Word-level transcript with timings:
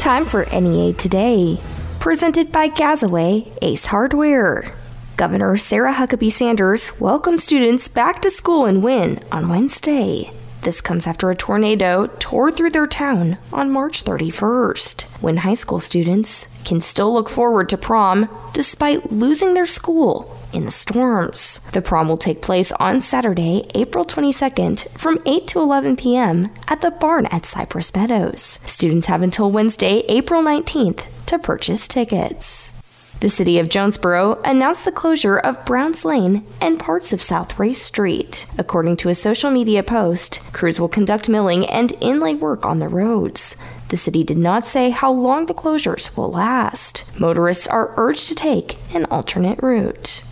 Time 0.00 0.24
for 0.24 0.46
NEA 0.46 0.94
Today, 0.94 1.60
presented 1.98 2.50
by 2.50 2.68
Gazaway 2.68 3.52
Ace 3.60 3.84
Hardware. 3.84 4.72
Governor 5.18 5.58
Sarah 5.58 5.92
Huckabee 5.92 6.32
Sanders 6.32 6.98
welcomed 6.98 7.42
students 7.42 7.86
back 7.86 8.22
to 8.22 8.30
school 8.30 8.64
in 8.64 8.80
Wynne 8.80 9.20
on 9.30 9.50
Wednesday. 9.50 10.32
This 10.62 10.82
comes 10.82 11.06
after 11.06 11.30
a 11.30 11.34
tornado 11.34 12.06
tore 12.18 12.52
through 12.52 12.70
their 12.70 12.86
town 12.86 13.38
on 13.50 13.70
March 13.70 14.04
31st, 14.04 15.22
when 15.22 15.38
high 15.38 15.54
school 15.54 15.80
students 15.80 16.46
can 16.64 16.82
still 16.82 17.12
look 17.14 17.30
forward 17.30 17.70
to 17.70 17.78
prom 17.78 18.28
despite 18.52 19.10
losing 19.10 19.54
their 19.54 19.64
school 19.64 20.36
in 20.52 20.66
the 20.66 20.70
storms. 20.70 21.60
The 21.72 21.80
prom 21.80 22.08
will 22.08 22.18
take 22.18 22.42
place 22.42 22.72
on 22.72 23.00
Saturday, 23.00 23.66
April 23.74 24.04
22nd 24.04 24.90
from 24.98 25.18
8 25.24 25.46
to 25.48 25.60
11 25.60 25.96
p.m. 25.96 26.50
at 26.68 26.82
the 26.82 26.90
barn 26.90 27.26
at 27.26 27.46
Cypress 27.46 27.94
Meadows. 27.94 28.58
Students 28.66 29.06
have 29.06 29.22
until 29.22 29.50
Wednesday, 29.50 30.04
April 30.08 30.42
19th 30.42 31.06
to 31.26 31.38
purchase 31.38 31.88
tickets. 31.88 32.79
The 33.20 33.28
city 33.28 33.58
of 33.58 33.68
Jonesboro 33.68 34.40
announced 34.46 34.86
the 34.86 34.90
closure 34.90 35.36
of 35.36 35.66
Browns 35.66 36.06
Lane 36.06 36.42
and 36.58 36.80
parts 36.80 37.12
of 37.12 37.20
South 37.20 37.58
Race 37.58 37.82
Street. 37.82 38.46
According 38.56 38.96
to 38.96 39.10
a 39.10 39.14
social 39.14 39.50
media 39.50 39.82
post, 39.82 40.40
crews 40.54 40.80
will 40.80 40.88
conduct 40.88 41.28
milling 41.28 41.66
and 41.66 41.92
inlay 42.00 42.32
work 42.32 42.64
on 42.64 42.78
the 42.78 42.88
roads. 42.88 43.56
The 43.90 43.98
city 43.98 44.24
did 44.24 44.38
not 44.38 44.64
say 44.64 44.88
how 44.88 45.12
long 45.12 45.44
the 45.44 45.54
closures 45.54 46.16
will 46.16 46.30
last. 46.30 47.04
Motorists 47.20 47.66
are 47.66 47.92
urged 47.98 48.28
to 48.28 48.34
take 48.34 48.78
an 48.94 49.04
alternate 49.10 49.62
route. 49.62 50.22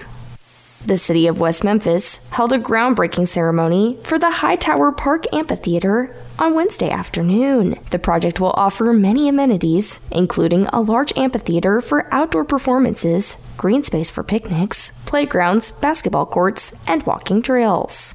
The 0.86 0.96
city 0.96 1.26
of 1.26 1.40
West 1.40 1.64
Memphis 1.64 2.20
held 2.30 2.52
a 2.52 2.60
groundbreaking 2.60 3.26
ceremony 3.26 3.98
for 4.04 4.20
the 4.20 4.30
Hightower 4.30 4.92
Park 4.92 5.24
Amphitheater 5.32 6.14
on 6.38 6.54
Wednesday 6.54 6.90
afternoon. 6.90 7.74
The 7.90 7.98
project 7.98 8.38
will 8.38 8.52
offer 8.52 8.92
many 8.92 9.28
amenities, 9.28 9.98
including 10.12 10.66
a 10.66 10.80
large 10.80 11.12
amphitheater 11.16 11.80
for 11.80 12.06
outdoor 12.14 12.44
performances, 12.44 13.36
green 13.56 13.82
space 13.82 14.12
for 14.12 14.22
picnics, 14.22 14.92
playgrounds, 15.06 15.72
basketball 15.72 16.24
courts, 16.24 16.80
and 16.86 17.02
walking 17.02 17.42
trails. 17.42 18.14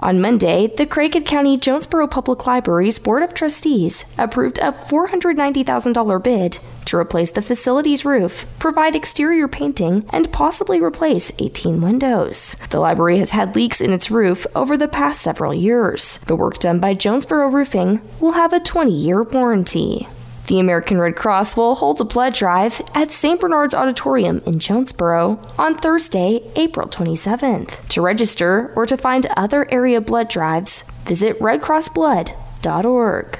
On 0.00 0.20
Monday, 0.20 0.66
the 0.66 0.86
Craighead 0.86 1.24
County 1.24 1.56
Jonesboro 1.56 2.06
Public 2.06 2.46
Library's 2.46 2.98
Board 2.98 3.22
of 3.22 3.32
Trustees 3.32 4.04
approved 4.18 4.58
a 4.58 4.72
$490,000 4.72 6.22
bid 6.22 6.58
to 6.90 6.96
replace 6.96 7.30
the 7.30 7.42
facility's 7.42 8.04
roof, 8.04 8.44
provide 8.58 8.94
exterior 8.94 9.48
painting, 9.48 10.04
and 10.10 10.32
possibly 10.32 10.80
replace 10.80 11.32
18 11.38 11.80
windows. 11.80 12.56
The 12.70 12.80
library 12.80 13.18
has 13.18 13.30
had 13.30 13.54
leaks 13.54 13.80
in 13.80 13.92
its 13.92 14.10
roof 14.10 14.46
over 14.54 14.76
the 14.76 14.88
past 14.88 15.22
several 15.22 15.54
years. 15.54 16.18
The 16.26 16.36
work 16.36 16.58
done 16.58 16.80
by 16.80 16.94
Jonesboro 16.94 17.48
Roofing 17.48 18.02
will 18.20 18.32
have 18.32 18.52
a 18.52 18.60
20 18.60 18.92
year 18.92 19.22
warranty. 19.22 20.08
The 20.48 20.58
American 20.58 20.98
Red 20.98 21.14
Cross 21.14 21.56
will 21.56 21.76
hold 21.76 22.00
a 22.00 22.04
blood 22.04 22.34
drive 22.34 22.82
at 22.92 23.12
St. 23.12 23.38
Bernard's 23.38 23.72
Auditorium 23.72 24.42
in 24.44 24.58
Jonesboro 24.58 25.38
on 25.56 25.78
Thursday, 25.78 26.50
April 26.56 26.88
27th. 26.88 27.86
To 27.86 28.02
register 28.02 28.72
or 28.74 28.84
to 28.86 28.96
find 28.96 29.26
other 29.36 29.70
area 29.70 30.00
blood 30.00 30.28
drives, 30.28 30.82
visit 31.04 31.38
redcrossblood.org. 31.38 33.38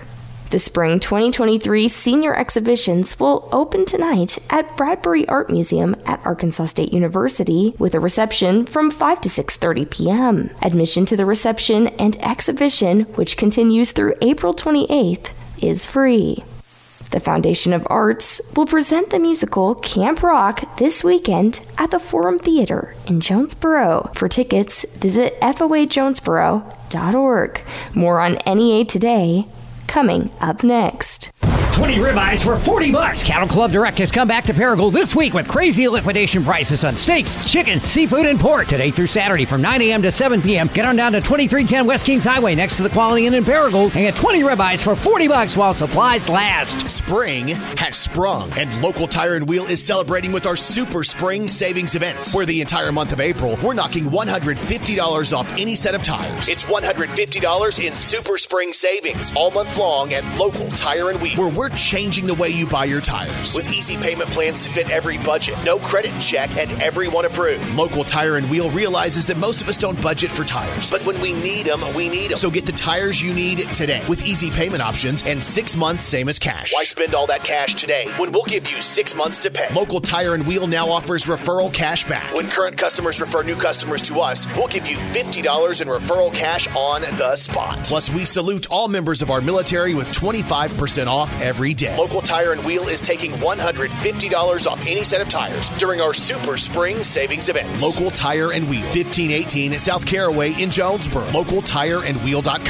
The 0.50 0.58
spring 0.58 0.98
2023 0.98 1.86
senior 1.86 2.34
exhibitions 2.34 3.20
will 3.20 3.48
open 3.52 3.86
tonight 3.86 4.36
at 4.50 4.76
Bradbury 4.76 5.28
Art 5.28 5.48
Museum 5.48 5.94
at 6.06 6.20
Arkansas 6.26 6.66
State 6.66 6.92
University 6.92 7.76
with 7.78 7.94
a 7.94 8.00
reception 8.00 8.66
from 8.66 8.90
5 8.90 9.20
to 9.20 9.28
6:30 9.28 9.88
p.m. 9.88 10.50
Admission 10.60 11.06
to 11.06 11.16
the 11.16 11.24
reception 11.24 11.86
and 12.00 12.16
exhibition, 12.16 13.02
which 13.14 13.36
continues 13.36 13.92
through 13.92 14.14
April 14.22 14.52
28th, 14.52 15.30
is 15.62 15.86
free. 15.86 16.42
The 17.12 17.20
Foundation 17.20 17.72
of 17.72 17.86
Arts 17.88 18.40
will 18.56 18.66
present 18.66 19.10
the 19.10 19.20
musical 19.20 19.76
Camp 19.76 20.20
Rock 20.20 20.78
this 20.78 21.04
weekend 21.04 21.60
at 21.78 21.92
the 21.92 22.00
Forum 22.00 22.40
Theater 22.40 22.96
in 23.06 23.20
Jonesboro. 23.20 24.10
For 24.14 24.28
tickets, 24.28 24.84
visit 24.96 25.40
foajonesboro.org. 25.40 27.60
More 27.94 28.20
on 28.20 28.38
NEA 28.46 28.84
today, 28.84 29.46
coming 29.90 30.30
up 30.40 30.62
next. 30.62 31.32
20 31.72 31.96
ribeyes 31.96 32.44
for 32.44 32.56
40 32.56 32.92
bucks. 32.92 33.22
Cattle 33.24 33.48
Club 33.48 33.72
Direct 33.72 33.98
has 33.98 34.10
come 34.10 34.28
back 34.28 34.44
to 34.44 34.52
Paragould 34.52 34.92
this 34.92 35.14
week 35.14 35.32
with 35.32 35.48
crazy 35.48 35.88
liquidation 35.88 36.44
prices 36.44 36.84
on 36.84 36.96
steaks, 36.96 37.36
chicken, 37.50 37.80
seafood, 37.80 38.26
and 38.26 38.38
pork 38.38 38.66
today 38.66 38.90
through 38.90 39.06
Saturday 39.06 39.44
from 39.44 39.62
9 39.62 39.80
a.m. 39.82 40.02
to 40.02 40.12
7 40.12 40.42
p.m. 40.42 40.68
Get 40.68 40.84
on 40.84 40.96
down 40.96 41.12
to 41.12 41.20
2310 41.20 41.86
West 41.86 42.04
Kings 42.04 42.24
Highway 42.24 42.54
next 42.54 42.76
to 42.76 42.82
the 42.82 42.88
Quality 42.90 43.26
Inn 43.26 43.34
in 43.34 43.44
Paragould 43.44 43.84
and 43.84 43.92
get 43.94 44.16
20 44.16 44.40
ribeyes 44.42 44.82
for 44.82 44.94
40 44.96 45.28
bucks 45.28 45.56
while 45.56 45.72
supplies 45.72 46.28
last. 46.28 46.90
Spring 46.90 47.48
has 47.48 47.96
sprung, 47.96 48.52
and 48.58 48.82
Local 48.82 49.06
Tire 49.06 49.34
and 49.34 49.48
Wheel 49.48 49.64
is 49.64 49.82
celebrating 49.82 50.32
with 50.32 50.46
our 50.46 50.56
Super 50.56 51.02
Spring 51.02 51.48
Savings 51.48 51.94
event. 51.94 52.30
Where 52.32 52.46
the 52.46 52.60
entire 52.60 52.92
month 52.92 53.12
of 53.12 53.20
April, 53.20 53.58
we're 53.62 53.74
knocking 53.74 54.04
$150 54.04 55.36
off 55.36 55.50
any 55.52 55.74
set 55.74 55.94
of 55.94 56.02
tires. 56.02 56.48
It's 56.48 56.64
$150 56.64 57.86
in 57.86 57.94
Super 57.94 58.36
Spring 58.36 58.72
Savings 58.72 59.32
all 59.34 59.50
month 59.50 59.78
long 59.78 60.12
at 60.12 60.24
Local 60.38 60.68
Tire 60.70 61.10
and 61.10 61.20
Wheel, 61.20 61.36
where 61.52 61.59
we're 61.60 61.68
changing 61.68 62.26
the 62.26 62.32
way 62.32 62.48
you 62.48 62.66
buy 62.66 62.86
your 62.86 63.02
tires. 63.02 63.54
With 63.54 63.70
easy 63.70 63.94
payment 63.94 64.30
plans 64.30 64.62
to 64.62 64.72
fit 64.72 64.88
every 64.88 65.18
budget, 65.18 65.56
no 65.62 65.78
credit 65.78 66.18
check, 66.18 66.56
and 66.56 66.72
everyone 66.80 67.26
approved. 67.26 67.68
Local 67.74 68.02
Tire 68.02 68.36
and 68.36 68.48
Wheel 68.48 68.70
realizes 68.70 69.26
that 69.26 69.36
most 69.36 69.60
of 69.60 69.68
us 69.68 69.76
don't 69.76 70.02
budget 70.02 70.30
for 70.30 70.42
tires, 70.42 70.90
but 70.90 71.04
when 71.04 71.20
we 71.20 71.34
need 71.34 71.66
them, 71.66 71.82
we 71.92 72.08
need 72.08 72.30
them. 72.30 72.38
So 72.38 72.48
get 72.48 72.64
tires 72.80 73.20
you 73.20 73.34
need 73.34 73.58
today 73.74 74.02
with 74.08 74.26
easy 74.26 74.50
payment 74.50 74.80
options 74.80 75.22
and 75.26 75.44
six 75.44 75.76
months, 75.76 76.02
same 76.02 76.30
as 76.30 76.38
cash. 76.38 76.72
Why 76.72 76.84
spend 76.84 77.14
all 77.14 77.26
that 77.26 77.44
cash 77.44 77.74
today 77.74 78.06
when 78.16 78.32
we'll 78.32 78.44
give 78.44 78.70
you 78.70 78.80
six 78.80 79.14
months 79.14 79.38
to 79.40 79.50
pay? 79.50 79.68
Local 79.74 80.00
Tire 80.00 80.32
and 80.32 80.46
Wheel 80.46 80.66
now 80.66 80.88
offers 80.88 81.26
referral 81.26 81.72
cash 81.72 82.04
back. 82.04 82.32
When 82.32 82.48
current 82.48 82.78
customers 82.78 83.20
refer 83.20 83.42
new 83.42 83.54
customers 83.54 84.00
to 84.02 84.20
us, 84.20 84.46
we'll 84.56 84.68
give 84.68 84.86
you 84.86 84.96
$50 84.96 85.82
in 85.82 85.88
referral 85.88 86.32
cash 86.32 86.74
on 86.74 87.02
the 87.02 87.36
spot. 87.36 87.84
Plus, 87.84 88.10
we 88.10 88.24
salute 88.24 88.70
all 88.70 88.88
members 88.88 89.20
of 89.20 89.30
our 89.30 89.42
military 89.42 89.94
with 89.94 90.10
25% 90.12 91.06
off 91.06 91.38
every 91.42 91.74
day. 91.74 91.94
Local 91.98 92.22
Tire 92.22 92.52
and 92.52 92.64
Wheel 92.64 92.88
is 92.88 93.02
taking 93.02 93.32
$150 93.32 94.66
off 94.66 94.80
any 94.86 95.04
set 95.04 95.20
of 95.20 95.28
tires 95.28 95.68
during 95.70 96.00
our 96.00 96.14
Super 96.14 96.56
Spring 96.56 97.04
Savings 97.04 97.50
event. 97.50 97.82
Local 97.82 98.10
Tire 98.10 98.52
and 98.52 98.70
Wheel, 98.70 98.80
1518 98.80 99.78
South 99.78 100.06
Caraway 100.06 100.54
in 100.54 100.70
Jonesboro. 100.70 101.28
Local 101.32 101.60
Tire 101.60 102.02
and 102.04 102.16
LocalTireandWheel.com. 102.20 102.69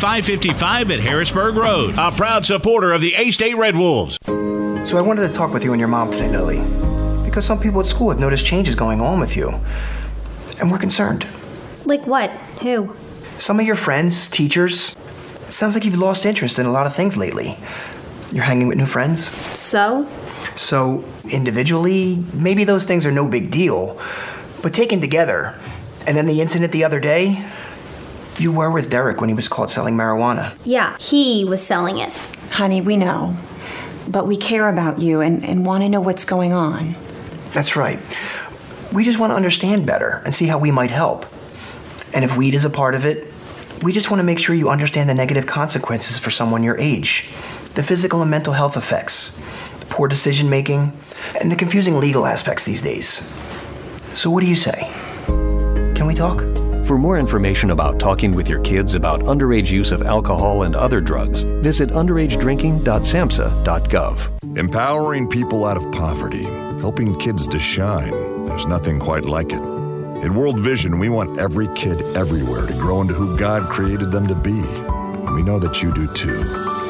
555 0.00 0.92
at 0.92 1.00
Harrisburg 1.00 1.56
Road. 1.56 1.94
A 1.98 2.10
proud 2.10 2.46
supporter 2.46 2.94
of 2.94 3.02
the 3.02 3.14
A 3.16 3.30
State 3.32 3.58
Red 3.58 3.76
Wolves. 3.76 4.16
So 4.24 4.96
I 4.96 5.02
wanted 5.02 5.28
to 5.28 5.34
talk 5.34 5.52
with 5.52 5.62
you 5.62 5.74
and 5.74 5.78
your 5.78 5.90
mom 5.90 6.10
today, 6.10 6.30
Lily. 6.30 6.62
Because 7.22 7.44
some 7.44 7.60
people 7.60 7.80
at 7.80 7.86
school 7.86 8.08
have 8.08 8.18
noticed 8.18 8.46
changes 8.46 8.74
going 8.74 9.02
on 9.02 9.20
with 9.20 9.36
you. 9.36 9.60
And 10.58 10.72
we're 10.72 10.78
concerned. 10.78 11.26
Like 11.84 12.06
what? 12.06 12.30
Who? 12.62 12.96
Some 13.38 13.60
of 13.60 13.66
your 13.66 13.76
friends, 13.76 14.30
teachers. 14.30 14.96
It 15.46 15.52
sounds 15.52 15.74
like 15.74 15.84
you've 15.84 15.98
lost 15.98 16.24
interest 16.24 16.58
in 16.58 16.64
a 16.64 16.72
lot 16.72 16.86
of 16.86 16.94
things 16.94 17.18
lately. 17.18 17.58
You're 18.32 18.44
hanging 18.44 18.68
with 18.68 18.78
new 18.78 18.86
friends. 18.86 19.28
So? 19.28 20.08
So, 20.56 21.04
individually, 21.28 22.24
maybe 22.32 22.64
those 22.64 22.86
things 22.86 23.04
are 23.04 23.12
no 23.12 23.28
big 23.28 23.50
deal. 23.50 24.00
But 24.62 24.72
taken 24.72 25.02
together, 25.02 25.60
and 26.06 26.16
then 26.16 26.24
the 26.24 26.40
incident 26.40 26.72
the 26.72 26.84
other 26.84 27.00
day, 27.00 27.46
you 28.40 28.52
were 28.52 28.70
with 28.70 28.90
Derek 28.90 29.20
when 29.20 29.28
he 29.28 29.34
was 29.34 29.48
caught 29.48 29.70
selling 29.70 29.94
marijuana. 29.94 30.56
Yeah, 30.64 30.96
he 30.98 31.44
was 31.44 31.64
selling 31.64 31.98
it. 31.98 32.12
Honey, 32.50 32.80
we 32.80 32.96
know. 32.96 33.36
but 34.08 34.26
we 34.26 34.36
care 34.36 34.68
about 34.68 34.98
you 34.98 35.20
and, 35.20 35.44
and 35.44 35.64
want 35.64 35.82
to 35.84 35.88
know 35.88 36.00
what's 36.00 36.24
going 36.24 36.52
on. 36.52 36.96
That's 37.52 37.76
right. 37.76 37.98
We 38.92 39.04
just 39.04 39.18
want 39.18 39.30
to 39.30 39.36
understand 39.36 39.86
better 39.86 40.20
and 40.24 40.34
see 40.34 40.46
how 40.46 40.58
we 40.58 40.70
might 40.72 40.90
help. 40.90 41.26
And 42.12 42.24
if 42.24 42.36
weed 42.36 42.54
is 42.54 42.64
a 42.64 42.70
part 42.70 42.94
of 42.96 43.04
it, 43.06 43.32
we 43.82 43.92
just 43.92 44.10
want 44.10 44.18
to 44.18 44.24
make 44.24 44.38
sure 44.40 44.54
you 44.54 44.68
understand 44.68 45.08
the 45.08 45.14
negative 45.14 45.46
consequences 45.46 46.18
for 46.18 46.30
someone 46.30 46.62
your 46.62 46.76
age 46.78 47.28
the 47.74 47.84
physical 47.84 48.20
and 48.20 48.28
mental 48.28 48.52
health 48.52 48.76
effects, 48.76 49.40
the 49.78 49.86
poor 49.86 50.08
decision 50.08 50.50
making, 50.50 50.92
and 51.40 51.52
the 51.52 51.56
confusing 51.56 52.00
legal 52.00 52.26
aspects 52.26 52.64
these 52.64 52.82
days. 52.82 53.32
So, 54.14 54.28
what 54.28 54.40
do 54.40 54.48
you 54.48 54.56
say? 54.56 54.90
Can 55.94 56.06
we 56.06 56.14
talk? 56.14 56.69
For 56.86 56.98
more 56.98 57.18
information 57.18 57.70
about 57.70 57.98
talking 58.00 58.32
with 58.32 58.48
your 58.48 58.60
kids 58.62 58.94
about 58.94 59.20
underage 59.20 59.70
use 59.70 59.92
of 59.92 60.02
alcohol 60.02 60.62
and 60.64 60.74
other 60.74 61.00
drugs, 61.00 61.42
visit 61.42 61.90
underagedrinking.samhsa.gov. 61.90 64.58
Empowering 64.58 65.28
people 65.28 65.64
out 65.64 65.76
of 65.76 65.92
poverty, 65.92 66.42
helping 66.80 67.16
kids 67.18 67.46
to 67.46 67.60
shine. 67.60 68.10
There's 68.46 68.66
nothing 68.66 68.98
quite 68.98 69.24
like 69.24 69.52
it. 69.52 69.60
In 70.24 70.34
World 70.34 70.58
Vision, 70.58 70.98
we 70.98 71.08
want 71.08 71.38
every 71.38 71.68
kid 71.76 72.02
everywhere 72.16 72.66
to 72.66 72.72
grow 72.74 73.00
into 73.00 73.14
who 73.14 73.38
God 73.38 73.62
created 73.70 74.10
them 74.10 74.26
to 74.26 74.34
be. 74.34 74.60
We 75.32 75.42
know 75.42 75.60
that 75.60 75.82
you 75.82 75.94
do 75.94 76.08
too. 76.12 76.42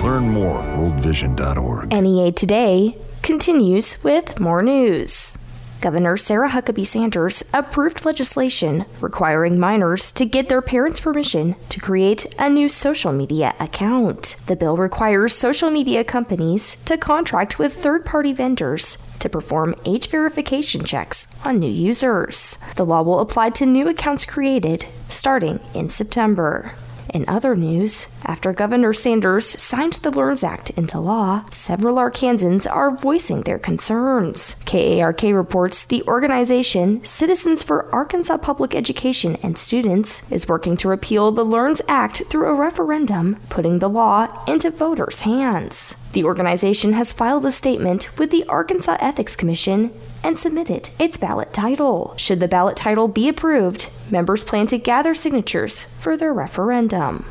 Learn 0.02 0.30
more 0.30 0.62
at 0.62 0.78
worldvision.org. 0.78 1.92
NEA 1.92 2.32
Today 2.32 2.96
continues 3.22 4.02
with 4.02 4.40
more 4.40 4.62
news. 4.62 5.36
Governor 5.80 6.18
Sarah 6.18 6.50
Huckabee 6.50 6.86
Sanders 6.86 7.42
approved 7.54 8.04
legislation 8.04 8.84
requiring 9.00 9.58
minors 9.58 10.12
to 10.12 10.26
get 10.26 10.50
their 10.50 10.60
parents' 10.60 11.00
permission 11.00 11.56
to 11.70 11.80
create 11.80 12.26
a 12.38 12.50
new 12.50 12.68
social 12.68 13.12
media 13.12 13.54
account. 13.58 14.36
The 14.46 14.56
bill 14.56 14.76
requires 14.76 15.34
social 15.34 15.70
media 15.70 16.04
companies 16.04 16.76
to 16.84 16.98
contract 16.98 17.58
with 17.58 17.72
third 17.72 18.04
party 18.04 18.34
vendors 18.34 18.98
to 19.20 19.30
perform 19.30 19.74
age 19.86 20.08
verification 20.08 20.84
checks 20.84 21.26
on 21.46 21.58
new 21.58 21.70
users. 21.70 22.58
The 22.76 22.84
law 22.84 23.00
will 23.00 23.20
apply 23.20 23.50
to 23.50 23.64
new 23.64 23.88
accounts 23.88 24.26
created 24.26 24.86
starting 25.08 25.60
in 25.72 25.88
September. 25.88 26.74
In 27.12 27.24
other 27.26 27.56
news, 27.56 28.06
after 28.24 28.52
Governor 28.52 28.92
Sanders 28.92 29.60
signed 29.60 29.94
the 29.94 30.10
LEARNS 30.10 30.44
Act 30.44 30.70
into 30.70 31.00
law, 31.00 31.44
several 31.50 31.96
Arkansans 31.96 32.70
are 32.70 32.94
voicing 32.94 33.42
their 33.42 33.58
concerns. 33.58 34.54
KARK 34.64 35.22
reports 35.22 35.84
the 35.84 36.04
organization 36.04 37.04
Citizens 37.04 37.64
for 37.64 37.92
Arkansas 37.92 38.38
Public 38.38 38.76
Education 38.76 39.36
and 39.42 39.58
Students 39.58 40.22
is 40.30 40.48
working 40.48 40.76
to 40.76 40.88
repeal 40.88 41.32
the 41.32 41.44
LEARNS 41.44 41.82
Act 41.88 42.22
through 42.30 42.46
a 42.46 42.54
referendum, 42.54 43.36
putting 43.48 43.80
the 43.80 43.88
law 43.88 44.28
into 44.46 44.70
voters' 44.70 45.20
hands. 45.20 45.96
The 46.12 46.24
organization 46.24 46.94
has 46.94 47.12
filed 47.12 47.44
a 47.44 47.52
statement 47.52 48.18
with 48.18 48.32
the 48.32 48.44
Arkansas 48.48 48.96
Ethics 48.98 49.36
Commission 49.36 49.92
and 50.24 50.36
submitted 50.36 50.90
its 50.98 51.16
ballot 51.16 51.52
title. 51.52 52.14
Should 52.16 52.40
the 52.40 52.48
ballot 52.48 52.76
title 52.76 53.06
be 53.06 53.28
approved, 53.28 53.92
members 54.10 54.42
plan 54.42 54.66
to 54.68 54.78
gather 54.78 55.14
signatures 55.14 55.84
for 55.84 56.16
their 56.16 56.32
referendum. 56.32 57.26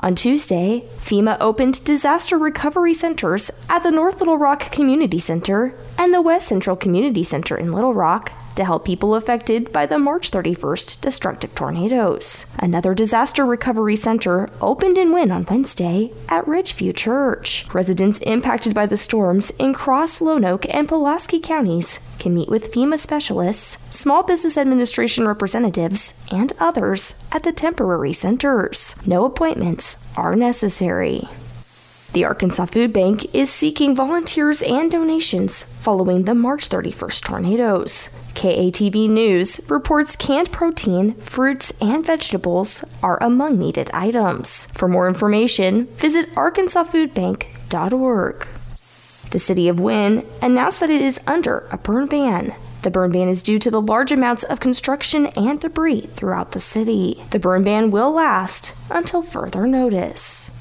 On 0.00 0.14
Tuesday, 0.14 0.84
FEMA 1.00 1.36
opened 1.40 1.84
disaster 1.84 2.38
recovery 2.38 2.94
centers 2.94 3.50
at 3.68 3.82
the 3.82 3.90
North 3.90 4.20
Little 4.20 4.38
Rock 4.38 4.70
Community 4.70 5.18
Center 5.18 5.74
and 5.98 6.14
the 6.14 6.22
West 6.22 6.48
Central 6.48 6.76
Community 6.76 7.24
Center 7.24 7.56
in 7.56 7.72
Little 7.72 7.94
Rock 7.94 8.32
to 8.58 8.64
help 8.64 8.84
people 8.84 9.14
affected 9.14 9.72
by 9.72 9.86
the 9.86 9.98
March 9.98 10.30
31st 10.30 11.00
destructive 11.00 11.54
tornadoes. 11.54 12.44
Another 12.58 12.92
disaster 12.92 13.46
recovery 13.46 13.96
center 13.96 14.50
opened 14.60 14.98
in 14.98 15.12
Wynne 15.12 15.30
on 15.30 15.46
Wednesday 15.48 16.12
at 16.28 16.44
Ridgeview 16.44 16.94
Church. 16.94 17.66
Residents 17.72 18.18
impacted 18.20 18.74
by 18.74 18.84
the 18.84 18.96
storms 18.96 19.50
in 19.52 19.72
Cross, 19.74 20.18
Lonoke, 20.18 20.66
and 20.74 20.88
Pulaski 20.88 21.38
counties 21.38 22.00
can 22.18 22.34
meet 22.34 22.48
with 22.48 22.72
FEMA 22.72 22.98
specialists, 22.98 23.78
Small 23.96 24.24
Business 24.24 24.58
Administration 24.58 25.26
representatives, 25.26 26.12
and 26.32 26.52
others 26.58 27.14
at 27.30 27.44
the 27.44 27.52
temporary 27.52 28.12
centers. 28.12 28.96
No 29.06 29.24
appointments 29.24 30.04
are 30.16 30.34
necessary. 30.34 31.28
The 32.14 32.24
Arkansas 32.24 32.64
Food 32.66 32.92
Bank 32.94 33.26
is 33.34 33.50
seeking 33.50 33.94
volunteers 33.94 34.62
and 34.62 34.90
donations 34.90 35.62
following 35.62 36.24
the 36.24 36.34
March 36.34 36.70
31st 36.70 37.22
tornadoes. 37.22 38.08
KATV 38.32 39.10
News 39.10 39.60
reports 39.68 40.16
canned 40.16 40.50
protein, 40.50 41.12
fruits, 41.16 41.70
and 41.82 42.06
vegetables 42.06 42.82
are 43.02 43.22
among 43.22 43.58
needed 43.58 43.90
items. 43.92 44.68
For 44.72 44.88
more 44.88 45.06
information, 45.06 45.84
visit 45.96 46.34
arkansasfoodbank.org. 46.34 48.46
The 49.30 49.38
city 49.38 49.68
of 49.68 49.78
Wynne 49.78 50.24
announced 50.40 50.80
that 50.80 50.88
it 50.88 51.02
is 51.02 51.20
under 51.26 51.68
a 51.70 51.76
burn 51.76 52.06
ban. 52.06 52.54
The 52.82 52.90
burn 52.90 53.12
ban 53.12 53.28
is 53.28 53.42
due 53.42 53.58
to 53.58 53.70
the 53.70 53.82
large 53.82 54.12
amounts 54.12 54.44
of 54.44 54.60
construction 54.60 55.26
and 55.36 55.60
debris 55.60 56.00
throughout 56.02 56.52
the 56.52 56.60
city. 56.60 57.22
The 57.32 57.38
burn 57.38 57.64
ban 57.64 57.90
will 57.90 58.12
last 58.12 58.74
until 58.90 59.20
further 59.20 59.66
notice. 59.66 60.57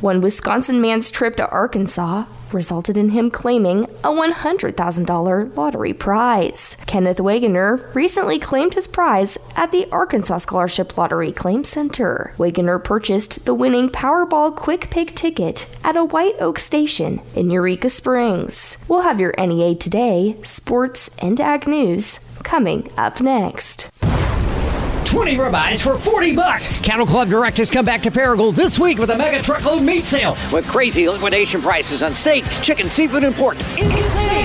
One 0.00 0.20
Wisconsin 0.20 0.80
man's 0.80 1.10
trip 1.10 1.34
to 1.36 1.48
Arkansas 1.50 2.26
resulted 2.52 2.96
in 2.96 3.08
him 3.08 3.32
claiming 3.32 3.82
a 4.04 4.10
$100,000 4.10 5.56
lottery 5.56 5.92
prize. 5.92 6.76
Kenneth 6.86 7.18
Wagoner 7.18 7.90
recently 7.94 8.38
claimed 8.38 8.74
his 8.74 8.86
prize 8.86 9.36
at 9.56 9.72
the 9.72 9.88
Arkansas 9.90 10.38
Scholarship 10.38 10.96
Lottery 10.96 11.32
Claim 11.32 11.64
Center. 11.64 12.32
Wagoner 12.38 12.78
purchased 12.78 13.44
the 13.44 13.54
winning 13.54 13.88
Powerball 13.88 14.54
Quick 14.54 14.88
Pick 14.88 15.16
ticket 15.16 15.66
at 15.82 15.96
a 15.96 16.04
White 16.04 16.36
Oak 16.38 16.60
station 16.60 17.20
in 17.34 17.50
Eureka 17.50 17.90
Springs. 17.90 18.78
We'll 18.86 19.02
have 19.02 19.18
your 19.18 19.34
NEA 19.36 19.74
Today, 19.74 20.36
sports, 20.44 21.10
and 21.18 21.40
ag 21.40 21.66
news 21.66 22.20
coming 22.44 22.88
up 22.96 23.20
next. 23.20 23.90
20 25.04 25.36
ribeyes 25.36 25.80
for 25.82 25.98
40 25.98 26.34
bucks. 26.34 26.68
Cattle 26.80 27.06
Club 27.06 27.28
directors 27.28 27.70
come 27.70 27.84
back 27.84 28.02
to 28.02 28.10
Paragould 28.10 28.54
this 28.54 28.78
week 28.78 28.98
with 28.98 29.10
a 29.10 29.18
mega 29.18 29.42
truckload 29.42 29.82
meat 29.82 30.04
sale 30.04 30.36
with 30.52 30.66
crazy 30.66 31.08
liquidation 31.08 31.60
prices 31.60 32.02
on 32.02 32.14
steak, 32.14 32.44
chicken, 32.62 32.88
seafood, 32.88 33.24
and 33.24 33.34
pork. 33.34 33.56
Insane! 33.78 34.37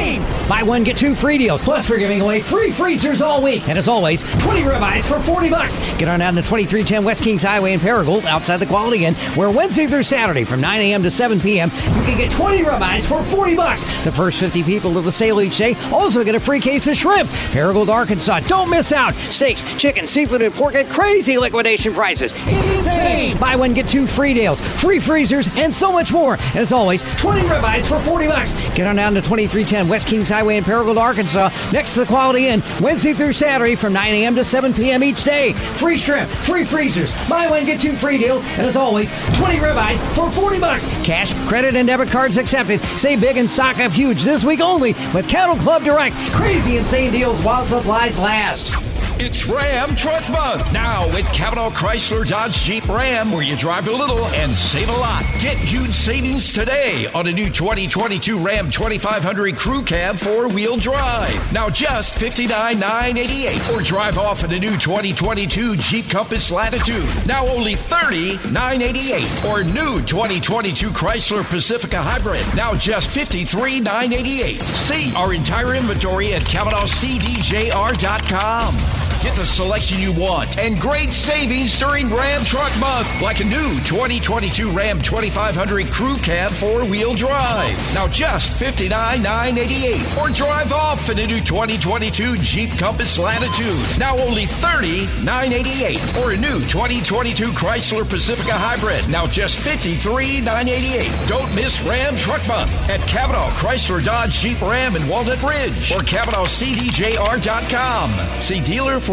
Buy 0.48 0.63
one, 0.63 0.83
get 0.83 0.98
two 0.98 1.15
free 1.15 1.38
deals. 1.38 1.62
Plus, 1.62 1.89
we're 1.89 2.00
giving 2.00 2.21
away 2.21 2.42
free 2.42 2.71
freezers 2.71 3.21
all 3.21 3.42
week. 3.42 3.68
And 3.68 3.77
as 3.77 3.88
always, 3.88 4.21
20 4.42 4.62
ribeyes 4.62 5.04
for 5.04 5.19
40 5.19 5.50
bucks. 5.50 5.80
Get 5.98 6.07
on 6.07 6.19
down 6.19 6.36
to 6.36 6.42
2310 6.42 7.04
West 7.04 7.24
Kings 7.24 7.44
Highway 7.44 7.74
in 7.74 7.80
Paragould 7.80 8.25
outside 8.25 8.57
the 8.57 8.65
Quality 8.65 9.06
Inn, 9.06 9.15
where 9.36 9.50
Wednesday 9.50 9.88
through 9.88 10.04
Saturday 10.04 10.44
from 10.44 10.62
9 10.62 10.81
a.m. 10.81 11.04
to 11.04 11.12
7 11.12 11.39
p.m. 11.39 11.69
you 11.69 12.04
can 12.04 12.18
get 12.18 12.31
20 12.31 12.63
ribeyes 12.63 13.07
for 13.07 13.24
40 13.24 13.56
bucks. 13.56 13.83
The 14.04 14.12
first 14.12 14.39
50 14.39 14.63
people 14.63 14.94
to 14.94 15.01
the 15.01 15.12
sale 15.12 15.42
each 15.42 15.57
day 15.57 15.75
also 15.92 16.24
get 16.24 16.36
a 16.36 16.39
free 16.39 16.60
case 16.60 16.88
of 16.88 16.95
shrimp. 16.95 17.29
Paragould, 17.51 17.89
Arkansas. 17.89 18.41
Don't 18.41 18.70
miss 18.70 18.91
out. 18.91 19.13
Steaks, 19.15 19.63
chicken, 19.75 20.08
seafood, 20.08 20.41
and 20.41 20.53
pork 20.53 20.75
at 20.75 20.89
crazy 20.89 21.38
liquidation 21.38 21.93
prices. 21.93 22.34
Insane! 22.48 23.38
Buy 23.38 23.55
one, 23.55 23.74
get 23.74 23.88
two 23.88 24.08
free 24.08 24.34
deals, 24.34 24.60
free 24.62 25.00
freezers, 25.00 25.48
and 25.58 25.74
so 25.74 25.91
much 25.91 26.12
more. 26.12 26.36
And 26.36 26.58
as 26.58 26.72
always, 26.72 27.01
20 27.20 27.41
ribeyes 27.41 27.88
for 27.88 28.00
40 28.03 28.27
bucks. 28.27 28.53
Get 28.75 28.88
on 28.88 28.96
down 28.96 29.13
to 29.13 29.22
2310 29.22 29.88
West 29.88 30.02
Kings 30.05 30.29
Highway 30.29 30.57
in 30.57 30.63
Paragould, 30.63 30.98
Arkansas, 30.98 31.50
next 31.72 31.93
to 31.93 32.01
the 32.01 32.05
Quality 32.05 32.48
Inn, 32.48 32.63
Wednesday 32.81 33.13
through 33.13 33.33
Saturday 33.33 33.75
from 33.75 33.93
9 33.93 34.13
a.m. 34.13 34.36
to 34.36 34.43
7 34.43 34.74
p.m. 34.74 35.03
each 35.03 35.24
day. 35.24 35.53
Free 35.53 35.98
shrimp, 35.98 36.29
free 36.29 36.63
freezers, 36.63 37.12
buy 37.27 37.50
one, 37.50 37.65
get 37.65 37.79
two 37.79 37.95
free 37.95 38.17
deals, 38.17 38.45
and 38.57 38.62
as 38.62 38.75
always, 38.75 39.10
20 39.38 39.57
ribeyes 39.57 40.15
for 40.15 40.29
40 40.31 40.60
bucks. 40.60 40.86
Cash, 41.05 41.33
credit, 41.48 41.75
and 41.75 41.88
debit 41.88 42.10
cards 42.10 42.38
accepted. 42.38 42.81
Save 42.98 43.22
big 43.22 43.38
and 43.38 43.50
stock 43.50 43.79
up 43.79 43.91
huge 43.91 44.24
this 44.24 44.43
week 44.43 44.62
only 44.62 44.93
with 45.13 45.27
Cattle 45.27 45.55
Club 45.55 45.83
Direct. 45.83 46.15
Crazy 46.31 46.77
insane 46.77 47.12
deals 47.12 47.41
while 47.41 47.65
supplies 47.65 48.19
last. 48.19 48.92
It's 49.20 49.46
Ram 49.48 49.96
Truck 49.96 50.27
Month 50.32 50.74
now 50.74 51.08
with 51.13 51.32
Cavanaugh 51.32 51.70
Chrysler 51.70 52.27
Dodge 52.27 52.55
Jeep 52.63 52.88
Ram, 52.89 53.32
where 53.32 53.43
you 53.43 53.55
drive 53.55 53.88
a 53.88 53.91
little 53.91 54.25
and 54.29 54.51
save 54.51 54.89
a 54.89 54.93
lot. 54.93 55.22
Get 55.39 55.55
huge 55.55 55.91
savings 55.91 56.51
today 56.51 57.08
on 57.13 57.27
a 57.27 57.32
new 57.32 57.48
2022 57.50 58.39
Ram 58.39 58.72
2500 58.72 59.55
Crew 59.55 59.84
Cab 59.84 60.15
four 60.15 60.48
wheel 60.50 60.77
drive. 60.77 61.53
Now 61.53 61.70
just 61.70 62.17
$59,988. 62.20 63.70
Or 63.74 63.82
drive 63.84 64.17
off 64.17 64.43
in 64.43 64.51
a 64.51 64.58
new 64.60 64.75
2022 64.77 65.75
Jeep 65.77 66.10
Compass 66.10 66.50
Latitude. 66.50 67.05
Now 67.27 67.46
only 67.48 67.75
$30,988. 67.75 69.46
Or 69.48 69.63
new 69.63 70.01
2022 70.01 70.89
Chrysler 70.89 71.43
Pacifica 71.48 72.01
Hybrid. 72.01 72.46
Now 72.55 72.74
just 72.74 73.15
$53,988. 73.15 74.60
See 74.60 75.13
our 75.15 75.34
entire 75.36 75.75
inventory 75.75 76.34
at 76.34 76.41
CavanaughCDJR.com. 76.41 79.12
Get 79.24 79.36
the 79.38 79.46
selection 79.46 80.00
you 80.01 80.12
want 80.12 80.60
and 80.60 80.77
great 80.77 81.13
savings 81.13 81.77
during 81.80 82.13
Ram 82.13 82.44
Truck 82.44 82.77
Month, 82.77 83.22
like 83.22 83.39
a 83.39 83.46
new 83.46 83.80
2022 83.88 84.70
Ram 84.70 85.00
2500 85.00 85.88
Crew 85.88 86.18
Cab 86.18 86.51
four 86.51 86.84
wheel 86.84 87.13
drive. 87.13 87.72
Now 87.94 88.06
just 88.10 88.51
$59,988. 88.62 90.18
Or 90.20 90.27
drive 90.30 90.74
off 90.74 91.10
in 91.10 91.18
a 91.20 91.25
new 91.25 91.39
2022 91.39 92.36
Jeep 92.39 92.77
Compass 92.77 93.18
Latitude. 93.18 93.98
Now 93.98 94.18
only 94.20 94.44
$30,988. 94.44 96.22
Or 96.22 96.34
a 96.34 96.38
new 96.38 96.60
2022 96.68 97.53
Chrysler 97.53 98.03
Pacifica 98.03 98.51
Hybrid. 98.51 99.08
Now 99.10 99.25
just 99.25 99.58
$53,988. 99.65 101.30
Don't 101.30 101.56
miss 101.56 101.82
Ram 101.84 102.18
Truck 102.18 102.46
Month 102.50 102.74
at 102.89 103.00
Cavanaugh 103.08 103.51
Chrysler 103.51 104.03
Dodge 104.03 104.34
Jeep 104.34 104.60
Ram 104.62 104.98
in 104.98 105.08
Walnut 105.08 105.42
Ridge 105.42 105.94
or 105.94 106.01
CavanaughCDJR.com. 106.03 108.42
See 108.42 108.60
dealer 108.60 109.00
for 109.00 109.12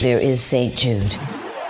There 0.00 0.18
is 0.18 0.42
St. 0.42 0.74
Jude. 0.74 1.14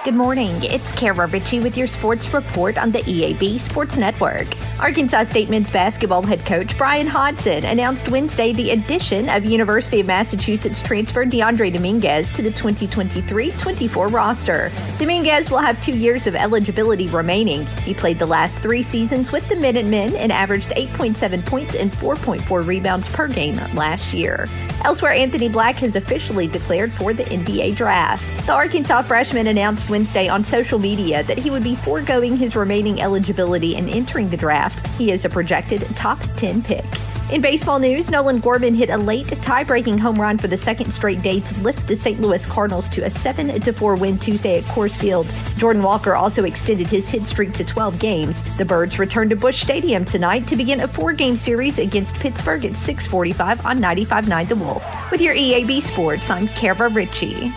Good 0.05 0.15
morning. 0.15 0.53
It's 0.63 0.93
Kara 0.93 1.27
Ritchie 1.27 1.59
with 1.59 1.77
your 1.77 1.89
sports 1.89 2.33
report 2.33 2.79
on 2.79 2.93
the 2.93 3.01
EAB 3.01 3.59
Sports 3.59 3.97
Network. 3.97 4.47
Arkansas 4.81 5.25
State 5.25 5.51
men's 5.51 5.69
basketball 5.69 6.23
head 6.23 6.45
coach 6.47 6.77
Bryan 6.79 7.07
Hodgson 7.07 7.65
announced 7.67 8.09
Wednesday 8.09 8.55
the 8.55 8.71
addition 8.71 9.29
of 9.29 9.45
University 9.45 10.01
of 10.01 10.07
Massachusetts 10.07 10.81
transfer 10.81 11.27
Dyondre 11.27 11.71
Dominguez 11.71 12.31
to 12.31 12.41
the 12.41 12.49
2023-24 12.49 14.11
roster. 14.11 14.73
Dominguez 14.99 15.51
will 15.51 15.59
have 15.59 15.83
two 15.85 15.93
years 15.93 16.27
of 16.27 16.35
eligibility 16.35 17.09
remaining. 17.09 17.67
He 17.85 17.93
played 17.93 18.19
the 18.19 18.25
last 18.25 18.61
three 18.61 18.83
seasons 18.83 19.33
with 19.33 19.47
the 19.51 19.57
Minutemen 19.57 20.17
and 20.17 20.33
averaged 20.33 20.71
8.7 20.71 21.45
points 21.45 21.75
and 21.75 21.93
4.4 21.93 22.67
rebounds 22.67 23.07
per 23.07 23.29
game 23.29 23.57
last 23.75 24.15
year. 24.15 24.49
Elsewhere, 24.83 25.13
Anthony 25.13 25.51
Black 25.51 25.77
has 25.77 25.95
officially 25.95 26.47
declared 26.47 26.91
for 26.91 27.13
the 27.13 27.25
NBA 27.25 27.77
draft. 27.77 28.25
The 28.47 28.53
Arkansas 28.53 29.03
freshman 29.03 29.49
announced 29.49 29.91
Wednesday 29.91 30.29
on 30.29 30.43
social 30.43 30.79
media 30.79 31.23
that 31.25 31.37
he 31.37 31.51
would 31.51 31.63
be 31.63 31.77
foregoing 31.77 32.39
his 32.39 32.57
remaining 32.57 33.03
eligibility 33.03 33.77
and 33.77 33.91
entering 33.91 34.31
the 34.31 34.39
draft. 34.39 34.70
He 34.97 35.11
is 35.11 35.25
a 35.25 35.29
projected 35.29 35.83
top 35.97 36.19
10 36.37 36.63
pick. 36.63 36.85
In 37.33 37.41
baseball 37.41 37.79
news, 37.79 38.11
Nolan 38.11 38.41
Gorman 38.41 38.75
hit 38.75 38.91
a 38.91 38.97
late 38.97 39.29
tie-breaking 39.29 39.99
home 39.99 40.21
run 40.21 40.37
for 40.37 40.49
the 40.49 40.57
second 40.57 40.91
straight 40.91 41.23
day 41.23 41.39
to 41.39 41.61
lift 41.61 41.87
the 41.87 41.95
St. 41.95 42.21
Louis 42.21 42.45
Cardinals 42.45 42.89
to 42.89 43.03
a 43.03 43.07
7-4 43.07 44.01
win 44.01 44.19
Tuesday 44.19 44.59
at 44.59 44.65
Coors 44.65 44.99
Field. 44.99 45.33
Jordan 45.57 45.85
Walker 45.85 46.17
also 46.17 46.43
extended 46.43 46.89
his 46.89 47.09
hit 47.09 47.29
streak 47.29 47.53
to 47.53 47.65
12 47.65 48.01
games. 48.01 48.43
The 48.57 48.65
Birds 48.65 48.99
return 48.99 49.29
to 49.29 49.37
Busch 49.37 49.63
Stadium 49.63 50.05
tonight 50.05 50.49
to 50.49 50.57
begin 50.57 50.81
a 50.81 50.89
four-game 50.89 51.37
series 51.37 51.79
against 51.79 52.17
Pittsburgh 52.17 52.65
at 52.65 52.73
6:45 52.73 53.65
on 53.65 53.79
95.9 53.79 54.49
The 54.49 54.57
Wolf. 54.57 55.11
With 55.13 55.21
your 55.21 55.35
EAB 55.35 55.81
Sports, 55.83 56.31
I'm 56.31 56.49
Kara 56.49 56.89
Ritchie. 56.89 57.53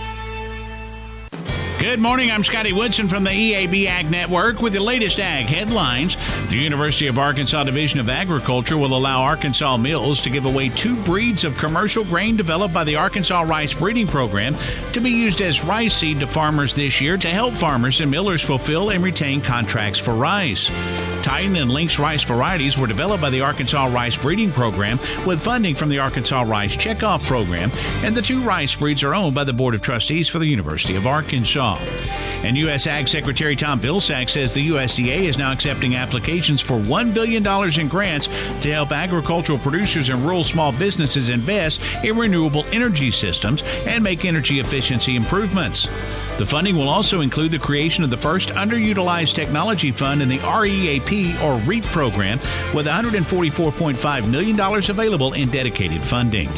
Good 1.84 2.00
morning. 2.00 2.32
I'm 2.32 2.46
Scotty 2.46 2.72
Woodson 2.72 3.10
from 3.10 3.25
the 3.25 3.30
EAB 3.30 3.88
Ag 3.88 4.10
Network 4.10 4.62
with 4.62 4.72
the 4.72 4.80
latest 4.80 5.20
ag 5.20 5.48
headlines. 5.48 6.16
The 6.48 6.56
University 6.56 7.08
of 7.08 7.20
Arkansas 7.20 7.66
Division 7.66 8.00
of 8.00 8.08
Agriculture 8.08 8.78
will 8.78 8.96
allow 8.96 9.22
Arkansas 9.22 9.75
mills 9.75 10.22
to 10.22 10.30
give 10.30 10.46
away 10.46 10.70
two 10.70 10.96
breeds 11.04 11.44
of 11.44 11.58
commercial 11.58 12.06
grain 12.06 12.38
developed 12.38 12.74
by 12.74 12.86
the 12.86 12.96
Arkansas 12.96 13.42
Rice 13.42 13.74
Breeding 13.74 14.08
Program 14.08 14.56
to 14.94 15.02
be 15.02 15.10
used 15.10 15.42
as 15.42 15.66
rice 15.66 15.96
seed 15.96 16.22
to 16.22 16.25
farmers 16.25 16.74
this 16.74 17.02
year 17.02 17.18
to 17.18 17.28
help 17.28 17.54
farmers 17.54 18.00
and 18.00 18.10
millers 18.10 18.42
fulfill 18.42 18.92
and 18.92 19.04
retain 19.04 19.42
contracts 19.42 20.00
for 20.00 20.13
rice. 20.13 20.70
Titan 21.24 21.56
and 21.56 21.72
Lynx 21.72 21.98
rice 21.98 22.24
varieties 22.24 22.77
were 22.77 22.86
developed 22.86 23.22
by 23.22 23.30
the 23.30 23.39
Arkansas 23.39 23.86
Rice 23.86 24.18
Breeding 24.18 24.51
Program 24.51 25.00
with 25.25 25.42
funding 25.42 25.74
from 25.74 25.88
the 25.88 25.98
Arkansas 25.98 26.42
Rice 26.42 26.75
Checkoff 26.75 27.25
Program, 27.25 27.72
and 28.03 28.13
the 28.13 28.22
two 28.22 28.42
rice 28.42 28.75
breeds 28.75 29.03
are 29.03 29.15
owned 29.15 29.34
by 29.34 29.46
the 29.46 29.53
Board 29.53 29.74
of 29.74 29.82
Trustees 29.82 30.27
for 30.27 30.39
the 30.39 30.46
University 30.46 30.98
of 30.98 31.08
Arkansas. 31.08 31.77
And 32.44 32.58
U.S. 32.58 32.88
Ag 32.88 33.08
Secretary 33.08 33.56
Tom 33.56 33.80
Vilsack 33.80 34.30
says 34.30 34.53
the 34.53 34.68
USDA 34.68 35.22
is 35.22 35.38
now 35.38 35.53
accepting 35.53 35.96
applications 35.96 36.60
for 36.60 36.77
$1 36.77 37.13
billion 37.13 37.48
in 37.80 37.88
grants 37.88 38.27
to 38.62 38.72
help 38.74 38.92
agricultural 38.92 39.60
producers 39.60 40.10
and 40.10 40.20
rural 40.20 40.44
small 40.44 40.74
businesses 40.74 41.30
invest 41.30 41.82
in 42.03 42.18
renewable 42.18 42.65
energy 42.74 43.10
systems 43.12 43.63
and 43.88 44.03
make 44.03 44.25
energy 44.25 44.60
efficiency 44.60 45.15
improvements. 45.15 45.88
The 46.38 46.46
funding 46.46 46.75
will 46.75 46.90
also 46.90 47.22
include 47.22 47.52
the 47.52 47.60
creation 47.60 48.04
of 48.04 48.10
the 48.10 48.18
first 48.18 48.50
underutilized 48.50 49.36
technology 49.36 49.92
fund 49.92 50.22
in 50.22 50.30
the 50.30 50.40
REAP 50.40 51.42
or 51.44 51.58
REAP 51.60 51.84
program 51.86 52.40
with 52.74 52.88
$144.5 52.88 54.30
million 54.30 54.60
available 54.60 55.34
in 55.34 55.50
dedicated 55.50 56.04
funding. 56.04 56.50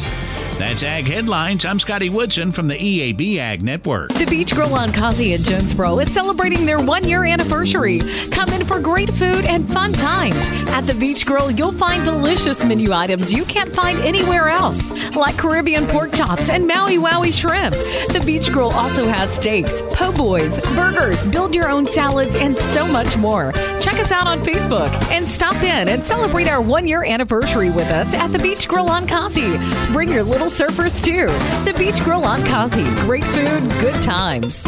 That's 0.58 0.82
Ag 0.82 1.04
Headlines. 1.04 1.66
I'm 1.66 1.78
Scotty 1.78 2.08
Woodson 2.08 2.50
from 2.50 2.66
the 2.66 2.76
EAB 2.76 3.36
Ag 3.36 3.62
Network. 3.62 4.08
The 4.14 4.24
Beach 4.24 4.54
Grill 4.54 4.72
on 4.72 4.90
Causey 4.90 5.34
in 5.34 5.42
Jonesboro 5.42 5.98
is 5.98 6.10
celebrating 6.10 6.64
their 6.64 6.78
one 6.78 7.06
year 7.06 7.24
anniversary. 7.24 8.00
Come 8.30 8.48
in 8.54 8.64
for 8.64 8.80
great 8.80 9.10
food 9.10 9.44
and 9.44 9.68
fun 9.70 9.92
times. 9.92 10.48
At 10.70 10.86
the 10.86 10.94
Beach 10.94 11.26
Grill, 11.26 11.50
you'll 11.50 11.72
find 11.72 12.06
delicious 12.06 12.64
menu 12.64 12.94
items 12.94 13.30
you 13.30 13.44
can't 13.44 13.70
find 13.70 13.98
anywhere 13.98 14.48
else, 14.48 15.14
like 15.14 15.36
Caribbean 15.36 15.86
pork 15.88 16.12
chops 16.12 16.48
and 16.48 16.66
Maui 16.66 16.96
Wowie 16.96 17.34
shrimp. 17.34 17.74
The 18.14 18.22
Beach 18.24 18.50
Grill 18.50 18.70
also 18.70 19.06
has 19.06 19.30
steaks, 19.30 19.82
po' 19.92 20.12
boys, 20.12 20.58
burgers, 20.70 21.24
build 21.26 21.54
your 21.54 21.68
own 21.68 21.84
salads, 21.84 22.34
and 22.34 22.56
so 22.56 22.86
much 22.86 23.14
more. 23.18 23.52
Check 23.82 23.96
us 23.96 24.10
out 24.10 24.26
on 24.26 24.40
Facebook 24.40 24.90
and 25.10 25.28
stop 25.28 25.56
in 25.56 25.90
and 25.90 26.02
celebrate 26.02 26.48
our 26.48 26.62
one 26.62 26.86
year 26.88 27.04
anniversary 27.04 27.68
with 27.68 27.90
us 27.90 28.14
at 28.14 28.28
the 28.28 28.38
Beach 28.38 28.66
Grill 28.66 28.88
on 28.88 29.06
Causey. 29.06 29.58
Bring 29.92 30.08
your 30.08 30.22
little 30.24 30.45
surfers 30.46 31.04
too. 31.04 31.26
The 31.70 31.76
Beach 31.78 32.02
Grill 32.02 32.24
on 32.24 32.44
Causey. 32.46 32.84
Great 33.02 33.24
food, 33.24 33.70
good 33.80 34.02
times. 34.02 34.66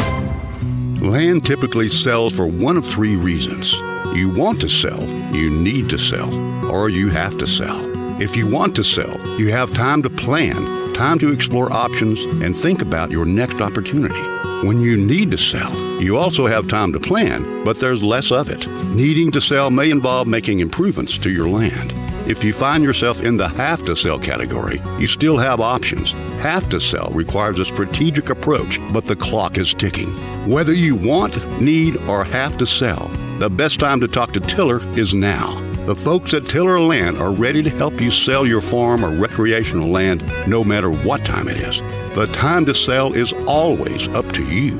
Land 1.01 1.45
typically 1.45 1.89
sells 1.89 2.33
for 2.33 2.45
one 2.45 2.77
of 2.77 2.85
three 2.85 3.15
reasons. 3.15 3.73
You 4.15 4.29
want 4.29 4.59
to 4.61 4.69
sell, 4.69 5.01
you 5.33 5.49
need 5.49 5.89
to 5.89 5.97
sell, 5.97 6.33
or 6.69 6.89
you 6.89 7.09
have 7.09 7.37
to 7.37 7.47
sell. 7.47 7.89
If 8.21 8.35
you 8.35 8.47
want 8.47 8.75
to 8.75 8.83
sell, 8.83 9.17
you 9.39 9.51
have 9.51 9.73
time 9.73 10.01
to 10.03 10.09
plan, 10.09 10.93
time 10.93 11.19
to 11.19 11.31
explore 11.31 11.71
options, 11.71 12.19
and 12.43 12.55
think 12.55 12.81
about 12.81 13.11
your 13.11 13.25
next 13.25 13.61
opportunity. 13.61 14.21
When 14.67 14.81
you 14.81 14.97
need 14.97 15.31
to 15.31 15.37
sell, 15.37 16.01
you 16.01 16.17
also 16.17 16.45
have 16.47 16.67
time 16.67 16.91
to 16.91 16.99
plan, 16.99 17.63
but 17.63 17.79
there's 17.79 18.03
less 18.03 18.29
of 18.29 18.49
it. 18.49 18.67
Needing 18.93 19.31
to 19.31 19.39
sell 19.39 19.71
may 19.71 19.89
involve 19.89 20.27
making 20.27 20.59
improvements 20.59 21.17
to 21.19 21.29
your 21.29 21.47
land. 21.47 21.93
If 22.29 22.43
you 22.43 22.53
find 22.53 22.83
yourself 22.83 23.23
in 23.23 23.37
the 23.37 23.47
have 23.47 23.83
to 23.85 23.95
sell 23.95 24.19
category, 24.19 24.83
you 24.99 25.07
still 25.07 25.39
have 25.39 25.59
options. 25.59 26.11
Have 26.43 26.69
to 26.69 26.79
sell 26.79 27.09
requires 27.09 27.57
a 27.57 27.65
strategic 27.65 28.29
approach, 28.29 28.79
but 28.93 29.05
the 29.07 29.15
clock 29.15 29.57
is 29.57 29.73
ticking. 29.73 30.09
Whether 30.47 30.75
you 30.75 30.95
want, 30.95 31.59
need, 31.59 31.97
or 32.07 32.23
have 32.23 32.55
to 32.59 32.67
sell, 32.67 33.07
the 33.39 33.49
best 33.49 33.79
time 33.79 33.99
to 34.01 34.07
talk 34.07 34.31
to 34.33 34.39
Tiller 34.39 34.79
is 34.95 35.15
now. 35.15 35.59
The 35.87 35.95
folks 35.95 36.35
at 36.35 36.45
Tiller 36.45 36.79
Land 36.79 37.17
are 37.17 37.31
ready 37.31 37.63
to 37.63 37.69
help 37.71 37.99
you 37.99 38.11
sell 38.11 38.45
your 38.45 38.61
farm 38.61 39.03
or 39.03 39.09
recreational 39.09 39.89
land 39.89 40.23
no 40.47 40.63
matter 40.63 40.91
what 40.91 41.25
time 41.25 41.47
it 41.47 41.57
is. 41.57 41.79
The 42.13 42.29
time 42.31 42.63
to 42.67 42.75
sell 42.75 43.11
is 43.11 43.33
always 43.47 44.07
up 44.09 44.31
to 44.33 44.45
you. 44.45 44.77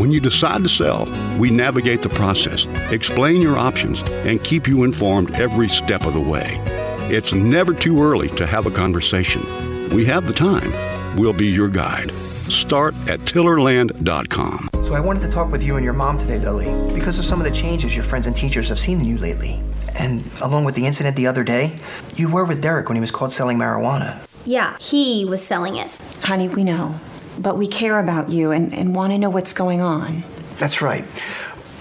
When 0.00 0.10
you 0.10 0.18
decide 0.18 0.64
to 0.64 0.68
sell, 0.68 1.06
we 1.38 1.50
navigate 1.50 2.02
the 2.02 2.08
process, 2.08 2.66
explain 2.90 3.40
your 3.40 3.56
options, 3.56 4.00
and 4.26 4.42
keep 4.42 4.66
you 4.66 4.82
informed 4.82 5.36
every 5.36 5.68
step 5.68 6.04
of 6.04 6.14
the 6.14 6.20
way. 6.20 6.77
It's 7.10 7.32
never 7.32 7.72
too 7.72 8.02
early 8.02 8.28
to 8.36 8.46
have 8.46 8.66
a 8.66 8.70
conversation. 8.70 9.40
We 9.96 10.04
have 10.04 10.26
the 10.26 10.32
time. 10.34 10.70
We'll 11.16 11.32
be 11.32 11.46
your 11.46 11.68
guide. 11.68 12.10
Start 12.12 12.94
at 13.08 13.20
tillerland.com. 13.20 14.68
So 14.82 14.92
I 14.92 15.00
wanted 15.00 15.20
to 15.20 15.30
talk 15.30 15.50
with 15.50 15.62
you 15.62 15.76
and 15.76 15.84
your 15.84 15.94
mom 15.94 16.18
today, 16.18 16.38
Lily, 16.38 16.66
because 16.94 17.18
of 17.18 17.24
some 17.24 17.40
of 17.40 17.44
the 17.44 17.50
changes 17.50 17.96
your 17.96 18.04
friends 18.04 18.26
and 18.26 18.36
teachers 18.36 18.68
have 18.68 18.78
seen 18.78 19.00
in 19.00 19.06
you 19.06 19.16
lately. 19.16 19.58
And 19.98 20.22
along 20.42 20.66
with 20.66 20.74
the 20.74 20.84
incident 20.84 21.16
the 21.16 21.26
other 21.26 21.42
day, 21.42 21.78
you 22.14 22.28
were 22.28 22.44
with 22.44 22.60
Derek 22.60 22.90
when 22.90 22.96
he 22.96 23.00
was 23.00 23.10
caught 23.10 23.32
selling 23.32 23.56
marijuana. 23.56 24.18
Yeah, 24.44 24.76
he 24.78 25.24
was 25.24 25.42
selling 25.42 25.76
it. 25.76 25.90
Honey, 26.22 26.48
we 26.48 26.62
know. 26.62 27.00
But 27.38 27.56
we 27.56 27.68
care 27.68 28.00
about 28.00 28.30
you 28.30 28.50
and, 28.50 28.74
and 28.74 28.94
want 28.94 29.14
to 29.14 29.18
know 29.18 29.30
what's 29.30 29.54
going 29.54 29.80
on. 29.80 30.24
That's 30.58 30.82
right. 30.82 31.06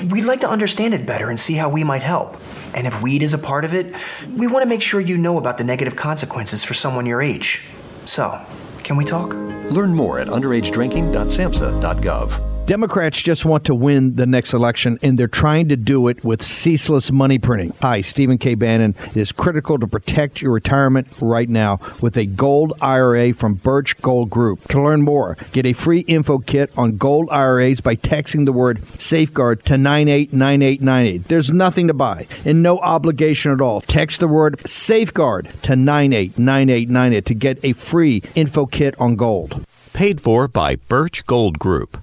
We'd 0.06 0.26
like 0.26 0.42
to 0.42 0.50
understand 0.50 0.94
it 0.94 1.06
better 1.06 1.30
and 1.30 1.40
see 1.40 1.54
how 1.56 1.70
we 1.70 1.84
might 1.84 2.04
help. 2.04 2.38
And 2.76 2.86
if 2.86 3.02
weed 3.02 3.24
is 3.24 3.34
a 3.34 3.40
part 3.40 3.66
of 3.66 3.74
it, 3.74 3.96
we 4.36 4.48
want 4.48 4.64
to 4.64 4.70
make 4.70 4.82
sure 4.82 5.02
you 5.02 5.18
know 5.18 5.38
about 5.38 5.58
the 5.58 5.64
negative 5.64 5.96
consequences 5.96 6.64
for 6.64 6.74
someone 6.74 7.06
your 7.06 7.22
age. 7.22 7.62
So, 8.06 8.40
can 8.84 8.96
we 8.96 9.06
talk? 9.06 9.34
Learn 9.72 9.96
more 9.96 10.20
at 10.20 10.28
underagedrinking.samhsa.gov. 10.28 12.47
Democrats 12.68 13.22
just 13.22 13.46
want 13.46 13.64
to 13.64 13.74
win 13.74 14.16
the 14.16 14.26
next 14.26 14.54
election, 14.54 15.00
and 15.02 15.18
they're 15.18 15.30
trying 15.30 15.70
to 15.70 15.78
do 15.78 16.10
it 16.10 16.26
with 16.26 16.44
ceaseless 16.44 17.14
money 17.14 17.40
printing. 17.40 17.72
Hi, 17.82 18.02
Stephen 18.02 18.38
K. 18.38 18.56
Bannon. 18.56 18.94
It 19.06 19.16
is 19.16 19.32
critical 19.32 19.80
to 19.80 19.88
protect 19.88 20.42
your 20.42 20.52
retirement 20.52 21.08
right 21.22 21.48
now 21.48 21.80
with 22.02 22.18
a 22.18 22.26
gold 22.26 22.74
IRA 22.82 23.34
from 23.34 23.54
Birch 23.54 23.98
Gold 24.02 24.30
Group. 24.30 24.68
To 24.68 24.82
learn 24.82 25.02
more, 25.02 25.38
get 25.54 25.66
a 25.66 25.72
free 25.72 26.02
info 26.10 26.40
kit 26.40 26.70
on 26.78 26.98
gold 26.98 27.30
IRAs 27.32 27.80
by 27.80 27.96
texting 27.96 28.46
the 28.46 28.52
word 28.52 28.86
safeguard 29.00 29.64
to 29.64 29.78
989898. 29.78 31.24
There's 31.30 31.50
nothing 31.50 31.88
to 31.88 31.94
buy 31.94 32.28
and 32.44 32.62
no 32.62 32.80
obligation 32.80 33.54
at 33.54 33.62
all. 33.62 33.80
Text 33.80 34.20
the 34.20 34.28
word 34.28 34.60
safeguard 34.68 35.46
to 35.64 35.78
989898 35.78 37.26
to 37.28 37.34
get 37.34 37.64
a 37.64 37.72
free 37.72 38.22
info 38.36 38.66
kit 38.66 38.94
on 39.00 39.16
gold. 39.16 39.66
Paid 39.94 40.20
for 40.20 40.50
by 40.50 40.76
Birch 40.76 41.26
Gold 41.26 41.60
Group. 41.60 41.98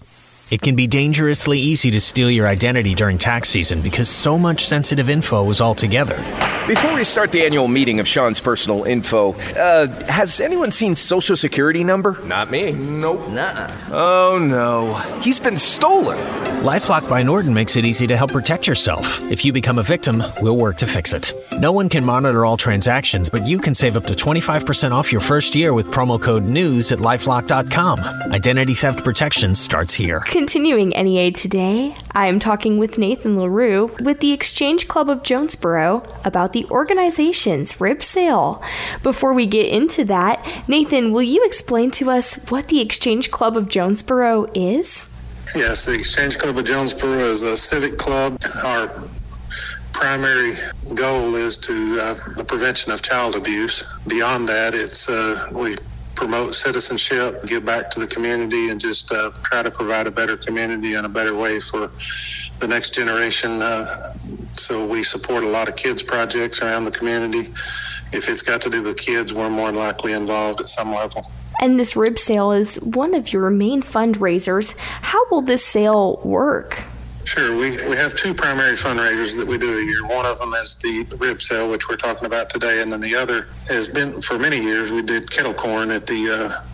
It 0.50 0.60
can 0.60 0.76
be 0.76 0.86
dangerously 0.86 1.58
easy 1.58 1.90
to 1.90 2.00
steal 2.00 2.30
your 2.30 2.46
identity 2.46 2.94
during 2.94 3.16
tax 3.16 3.48
season 3.48 3.80
because 3.80 4.08
so 4.08 4.38
much 4.38 4.64
sensitive 4.64 5.08
info 5.08 5.48
is 5.48 5.60
all 5.60 5.74
together. 5.74 6.16
Before 6.66 6.94
we 6.94 7.04
start 7.04 7.30
the 7.30 7.44
annual 7.44 7.68
meeting 7.68 8.00
of 8.00 8.08
Sean's 8.08 8.40
personal 8.40 8.84
info, 8.84 9.34
uh, 9.54 9.86
has 10.06 10.40
anyone 10.40 10.70
seen 10.70 10.96
Social 10.96 11.36
Security 11.36 11.84
number? 11.84 12.18
Not 12.24 12.50
me. 12.50 12.72
Nope. 12.72 13.28
Nuh 13.28 13.70
Oh 13.92 14.38
no. 14.38 14.94
He's 15.20 15.38
been 15.38 15.58
stolen. 15.58 16.16
Lifelock 16.64 17.06
by 17.10 17.22
Norton 17.22 17.52
makes 17.52 17.76
it 17.76 17.84
easy 17.84 18.06
to 18.06 18.16
help 18.16 18.32
protect 18.32 18.66
yourself. 18.66 19.20
If 19.30 19.44
you 19.44 19.52
become 19.52 19.78
a 19.78 19.82
victim, 19.82 20.22
we'll 20.40 20.56
work 20.56 20.78
to 20.78 20.86
fix 20.86 21.12
it. 21.12 21.34
No 21.52 21.70
one 21.70 21.90
can 21.90 22.02
monitor 22.02 22.46
all 22.46 22.56
transactions, 22.56 23.28
but 23.28 23.46
you 23.46 23.58
can 23.58 23.74
save 23.74 23.94
up 23.94 24.06
to 24.06 24.14
25% 24.14 24.92
off 24.92 25.12
your 25.12 25.20
first 25.20 25.54
year 25.54 25.74
with 25.74 25.88
promo 25.88 26.18
code 26.20 26.44
NEWS 26.44 26.92
at 26.92 26.98
lifelock.com. 26.98 28.00
Identity 28.32 28.72
theft 28.72 29.04
protection 29.04 29.54
starts 29.54 29.92
here. 29.92 30.20
Continuing 30.20 30.88
NEA 30.88 31.32
today, 31.32 31.94
I 32.16 32.28
am 32.28 32.38
talking 32.38 32.78
with 32.78 32.96
Nathan 32.96 33.36
LaRue 33.36 33.96
with 33.98 34.20
the 34.20 34.30
Exchange 34.30 34.86
Club 34.86 35.10
of 35.10 35.24
Jonesboro 35.24 36.04
about 36.24 36.52
the 36.52 36.64
organization's 36.66 37.80
rib 37.80 38.04
sale. 38.04 38.62
Before 39.02 39.32
we 39.32 39.46
get 39.46 39.66
into 39.66 40.04
that, 40.04 40.64
Nathan, 40.68 41.12
will 41.12 41.22
you 41.22 41.44
explain 41.44 41.90
to 41.92 42.12
us 42.12 42.36
what 42.50 42.68
the 42.68 42.80
Exchange 42.80 43.32
Club 43.32 43.56
of 43.56 43.68
Jonesboro 43.68 44.46
is? 44.54 45.08
Yes, 45.56 45.86
the 45.86 45.94
Exchange 45.94 46.38
Club 46.38 46.56
of 46.56 46.64
Jonesboro 46.64 47.18
is 47.18 47.42
a 47.42 47.56
civic 47.56 47.98
club. 47.98 48.40
Our 48.64 48.92
primary 49.92 50.56
goal 50.94 51.34
is 51.34 51.56
to 51.58 51.98
uh, 52.00 52.34
the 52.36 52.44
prevention 52.44 52.92
of 52.92 53.02
child 53.02 53.34
abuse. 53.34 53.84
Beyond 54.06 54.48
that, 54.48 54.74
it's 54.74 55.08
uh, 55.08 55.48
we 55.52 55.76
promote 56.14 56.54
citizenship, 56.54 57.44
give 57.46 57.64
back 57.64 57.90
to 57.90 58.00
the 58.00 58.06
community, 58.06 58.68
and 58.68 58.80
just 58.80 59.10
uh, 59.12 59.30
try 59.42 59.62
to 59.62 59.70
provide 59.70 60.06
a 60.06 60.10
better 60.10 60.36
community 60.36 60.94
and 60.94 61.06
a 61.06 61.08
better 61.08 61.34
way 61.34 61.60
for 61.60 61.90
the 62.60 62.68
next 62.68 62.94
generation. 62.94 63.60
Uh, 63.62 64.14
so 64.54 64.86
we 64.86 65.02
support 65.02 65.44
a 65.44 65.48
lot 65.48 65.68
of 65.68 65.76
kids 65.76 66.02
projects 66.02 66.60
around 66.62 66.84
the 66.84 66.90
community. 66.90 67.52
If 68.12 68.28
it's 68.28 68.42
got 68.42 68.60
to 68.62 68.70
do 68.70 68.82
with 68.82 68.96
kids, 68.96 69.32
we're 69.32 69.50
more 69.50 69.72
likely 69.72 70.12
involved 70.12 70.60
at 70.60 70.68
some 70.68 70.92
level. 70.92 71.30
And 71.60 71.78
this 71.78 71.96
rib 71.96 72.18
sale 72.18 72.52
is 72.52 72.76
one 72.76 73.14
of 73.14 73.32
your 73.32 73.50
main 73.50 73.82
fundraisers. 73.82 74.76
How 74.78 75.26
will 75.30 75.42
this 75.42 75.64
sale 75.64 76.20
work? 76.24 76.84
Sure. 77.24 77.56
We, 77.56 77.70
we 77.88 77.96
have 77.96 78.14
two 78.14 78.34
primary 78.34 78.74
fundraisers 78.74 79.34
that 79.38 79.46
we 79.46 79.56
do 79.56 79.78
a 79.78 79.82
year. 79.82 80.04
One 80.04 80.26
of 80.26 80.38
them 80.38 80.52
is 80.62 80.76
the 80.76 81.16
rib 81.18 81.40
sale, 81.40 81.70
which 81.70 81.88
we're 81.88 81.96
talking 81.96 82.26
about 82.26 82.50
today, 82.50 82.82
and 82.82 82.92
then 82.92 83.00
the 83.00 83.14
other 83.14 83.48
has 83.66 83.88
been 83.88 84.20
for 84.20 84.38
many 84.38 84.60
years. 84.60 84.90
We 84.90 85.00
did 85.00 85.30
kettle 85.30 85.54
corn 85.54 85.90
at 85.90 86.06
the 86.06 86.30
uh, 86.30 86.64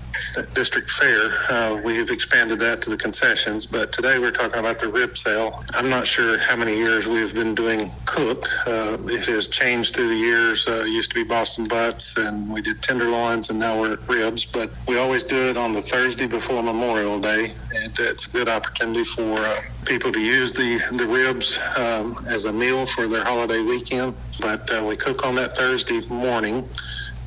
district 0.54 0.90
fair. 0.90 1.30
Uh, 1.48 1.80
we 1.84 1.96
have 1.96 2.10
expanded 2.10 2.58
that 2.60 2.80
to 2.82 2.90
the 2.90 2.96
concessions, 2.96 3.66
but 3.66 3.92
today 3.92 4.18
we're 4.18 4.30
talking 4.30 4.58
about 4.58 4.78
the 4.78 4.88
rib 4.88 5.16
sale. 5.16 5.64
I'm 5.74 5.88
not 5.88 6.06
sure 6.06 6.38
how 6.38 6.56
many 6.56 6.76
years 6.76 7.06
we've 7.06 7.34
been 7.34 7.54
doing 7.54 7.90
cook. 8.06 8.46
Uh, 8.66 8.96
it 9.04 9.26
has 9.26 9.48
changed 9.48 9.94
through 9.94 10.08
the 10.08 10.16
years. 10.16 10.66
Uh, 10.66 10.84
it 10.86 10.88
used 10.88 11.10
to 11.10 11.14
be 11.14 11.24
Boston 11.24 11.66
butts, 11.68 12.16
and 12.16 12.52
we 12.52 12.60
did 12.60 12.82
tenderloins, 12.82 13.50
and 13.50 13.58
now 13.58 13.80
we're 13.80 13.94
at 13.94 14.08
ribs. 14.08 14.44
But 14.44 14.70
we 14.86 14.98
always 14.98 15.22
do 15.22 15.36
it 15.48 15.56
on 15.56 15.72
the 15.72 15.82
Thursday 15.82 16.26
before 16.26 16.62
Memorial 16.62 17.18
Day, 17.18 17.54
and 17.74 17.98
it's 17.98 18.26
a 18.26 18.30
good 18.30 18.48
opportunity 18.48 19.04
for 19.04 19.38
uh, 19.38 19.60
people 19.84 20.12
to 20.12 20.20
use 20.20 20.52
the 20.52 20.78
the 20.96 21.06
ribs 21.06 21.58
um, 21.76 22.14
as 22.28 22.44
a 22.44 22.52
meal 22.52 22.86
for 22.86 23.06
their 23.06 23.24
holiday 23.24 23.62
weekend. 23.62 24.14
But 24.40 24.70
uh, 24.72 24.84
we 24.84 24.96
cook 24.96 25.26
on 25.26 25.34
that 25.36 25.56
Thursday 25.56 26.00
morning 26.08 26.68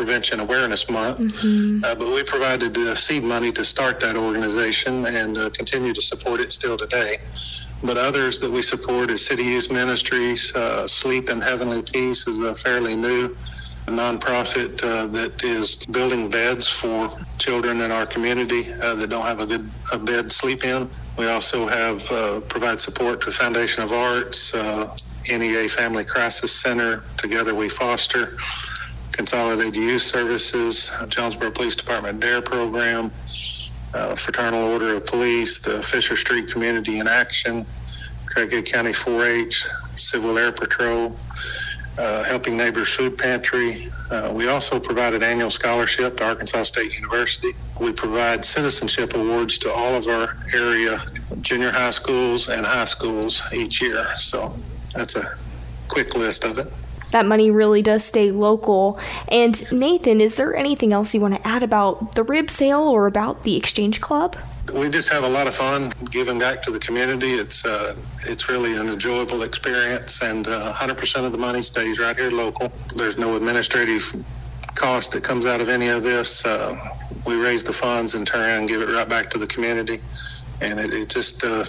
Prevention 0.00 0.40
Awareness 0.40 0.88
Month. 0.88 1.18
Mm-hmm. 1.18 1.84
Uh, 1.84 1.94
but 1.94 2.08
we 2.08 2.22
provided 2.22 2.74
uh, 2.74 2.94
seed 2.94 3.22
money 3.22 3.52
to 3.52 3.62
start 3.62 4.00
that 4.00 4.16
organization 4.16 5.04
and 5.04 5.36
uh, 5.36 5.50
continue 5.50 5.92
to 5.92 6.00
support 6.00 6.40
it 6.40 6.52
still 6.52 6.78
today. 6.78 7.18
But 7.84 7.98
others 7.98 8.38
that 8.38 8.50
we 8.50 8.62
support 8.62 9.10
is 9.10 9.26
City 9.26 9.44
Youth 9.44 9.70
Ministries, 9.70 10.54
uh, 10.54 10.86
Sleep 10.86 11.28
in 11.28 11.42
Heavenly 11.42 11.82
Peace 11.82 12.26
is 12.26 12.40
a 12.40 12.54
fairly 12.54 12.96
new 12.96 13.36
nonprofit 13.88 14.82
uh, 14.82 15.06
that 15.08 15.44
is 15.44 15.76
building 15.76 16.30
beds 16.30 16.66
for 16.66 17.10
children 17.36 17.82
in 17.82 17.90
our 17.90 18.06
community 18.06 18.72
uh, 18.72 18.94
that 18.94 19.10
don't 19.10 19.26
have 19.26 19.40
a 19.40 19.46
good 19.46 19.68
a 19.92 19.98
bed 19.98 20.30
to 20.30 20.34
sleep 20.34 20.64
in. 20.64 20.88
We 21.18 21.28
also 21.28 21.68
have 21.68 21.98
provide 22.48 22.80
support 22.80 23.20
to 23.22 23.32
Foundation 23.32 23.82
of 23.82 23.92
Arts, 23.92 24.54
NEA 25.28 25.68
Family 25.68 26.06
Crisis 26.06 26.52
Center. 26.52 27.04
Together 27.18 27.54
We 27.54 27.68
Foster. 27.68 28.38
Consolidated 29.12 29.76
Youth 29.76 30.02
Services, 30.02 30.90
Jonesboro 31.08 31.50
Police 31.50 31.76
Department 31.76 32.20
DARE 32.20 32.42
program, 32.42 33.10
uh, 33.94 34.14
Fraternal 34.14 34.72
Order 34.72 34.96
of 34.96 35.06
Police, 35.06 35.58
the 35.58 35.82
Fisher 35.82 36.16
Street 36.16 36.48
Community 36.48 36.98
in 36.98 37.08
Action, 37.08 37.66
Craighead 38.26 38.66
County 38.66 38.92
4-H, 38.92 39.66
Civil 39.96 40.38
Air 40.38 40.52
Patrol, 40.52 41.16
uh, 41.98 42.24
Helping 42.24 42.56
Neighbors 42.56 42.88
Food 42.94 43.18
Pantry. 43.18 43.90
Uh, 44.10 44.32
we 44.34 44.48
also 44.48 44.78
provide 44.78 45.14
an 45.14 45.22
annual 45.22 45.50
scholarship 45.50 46.16
to 46.18 46.26
Arkansas 46.26 46.64
State 46.64 46.94
University. 46.94 47.52
We 47.80 47.92
provide 47.92 48.44
citizenship 48.44 49.14
awards 49.14 49.58
to 49.58 49.72
all 49.72 49.94
of 49.94 50.06
our 50.06 50.36
area 50.54 51.04
junior 51.40 51.70
high 51.70 51.90
schools 51.90 52.48
and 52.48 52.64
high 52.64 52.84
schools 52.84 53.42
each 53.52 53.82
year. 53.82 54.06
So 54.18 54.56
that's 54.94 55.16
a 55.16 55.36
quick 55.88 56.14
list 56.14 56.44
of 56.44 56.58
it 56.58 56.72
that 57.12 57.26
money 57.26 57.50
really 57.50 57.82
does 57.82 58.04
stay 58.04 58.30
local. 58.30 58.98
And 59.28 59.70
Nathan, 59.72 60.20
is 60.20 60.36
there 60.36 60.54
anything 60.54 60.92
else 60.92 61.14
you 61.14 61.20
want 61.20 61.34
to 61.34 61.46
add 61.46 61.62
about 61.62 62.14
the 62.14 62.22
rib 62.22 62.50
sale 62.50 62.80
or 62.82 63.06
about 63.06 63.42
the 63.42 63.56
Exchange 63.56 64.00
Club? 64.00 64.36
We 64.74 64.88
just 64.88 65.12
have 65.12 65.24
a 65.24 65.28
lot 65.28 65.48
of 65.48 65.56
fun 65.56 65.92
giving 66.10 66.38
back 66.38 66.62
to 66.62 66.70
the 66.70 66.78
community. 66.78 67.32
It's 67.32 67.64
uh, 67.64 67.96
it's 68.26 68.48
really 68.48 68.76
an 68.76 68.88
enjoyable 68.88 69.42
experience, 69.42 70.22
and 70.22 70.46
uh, 70.46 70.72
100% 70.72 71.24
of 71.24 71.32
the 71.32 71.38
money 71.38 71.62
stays 71.62 71.98
right 71.98 72.16
here 72.16 72.30
local. 72.30 72.70
There's 72.94 73.18
no 73.18 73.36
administrative 73.36 74.04
cost 74.74 75.12
that 75.12 75.24
comes 75.24 75.46
out 75.46 75.60
of 75.60 75.68
any 75.68 75.88
of 75.88 76.02
this. 76.02 76.44
Uh, 76.44 76.76
we 77.26 77.42
raise 77.42 77.64
the 77.64 77.72
funds 77.72 78.14
and 78.14 78.26
turn 78.26 78.42
around 78.42 78.60
and 78.60 78.68
give 78.68 78.80
it 78.82 78.88
right 78.88 79.08
back 79.08 79.30
to 79.30 79.38
the 79.38 79.46
community, 79.46 80.00
and 80.60 80.78
it, 80.78 80.92
it 80.94 81.08
just 81.08 81.42
uh, 81.42 81.64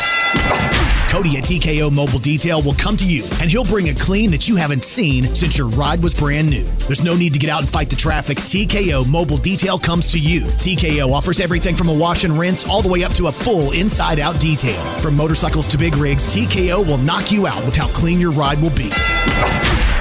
Cody 1.11 1.37
at 1.37 1.45
TKO 1.45 1.93
Mobile 1.93 2.19
Detail 2.19 2.61
will 2.61 2.75
come 2.75 2.97
to 2.97 3.07
you 3.07 3.23
and 3.41 3.49
he'll 3.49 3.65
bring 3.65 3.89
a 3.89 3.95
clean 3.95 4.33
that 4.33 4.49
you 4.49 4.57
haven't 4.57 4.83
seen 4.83 5.23
since 5.23 5.57
your 5.57 5.69
ride 5.69 6.03
was 6.03 6.13
brand 6.13 6.51
new. 6.51 6.65
There's 6.87 7.05
no 7.05 7.15
need 7.15 7.33
to 7.35 7.39
get 7.39 7.51
out 7.51 7.61
and 7.61 7.69
fight 7.69 7.89
the 7.89 7.97
traffic. 7.97 8.39
TKO 8.39 9.09
Mobile 9.11 9.37
Detail 9.37 9.79
comes 9.79 10.11
to 10.13 10.19
you. 10.19 10.41
TKO 10.41 11.13
offers 11.13 11.39
everything 11.39 11.77
from 11.77 11.89
a 11.89 11.95
wash 11.95 12.25
and 12.25 12.37
rinse 12.37 12.69
all 12.69 12.83
the 12.83 12.89
way 12.89 13.05
up 13.05 13.13
to 13.15 13.29
a 13.29 13.33
full 13.33 13.73
inside 13.73 14.19
out 14.19 14.41
detail. 14.41 14.83
From 14.99 15.17
motorcycles 15.17 15.69
to 15.69 15.79
big 15.79 15.97
rigs, 15.97 16.27
TKO 16.27 16.85
will 16.87 16.99
knock 16.99 17.31
you 17.31 17.47
out 17.47 17.65
with 17.65 17.77
how 17.77 17.87
clean 17.89 18.21
your 18.21 18.33
ride 18.33 18.61
will 18.61 18.71
be. 18.71 18.91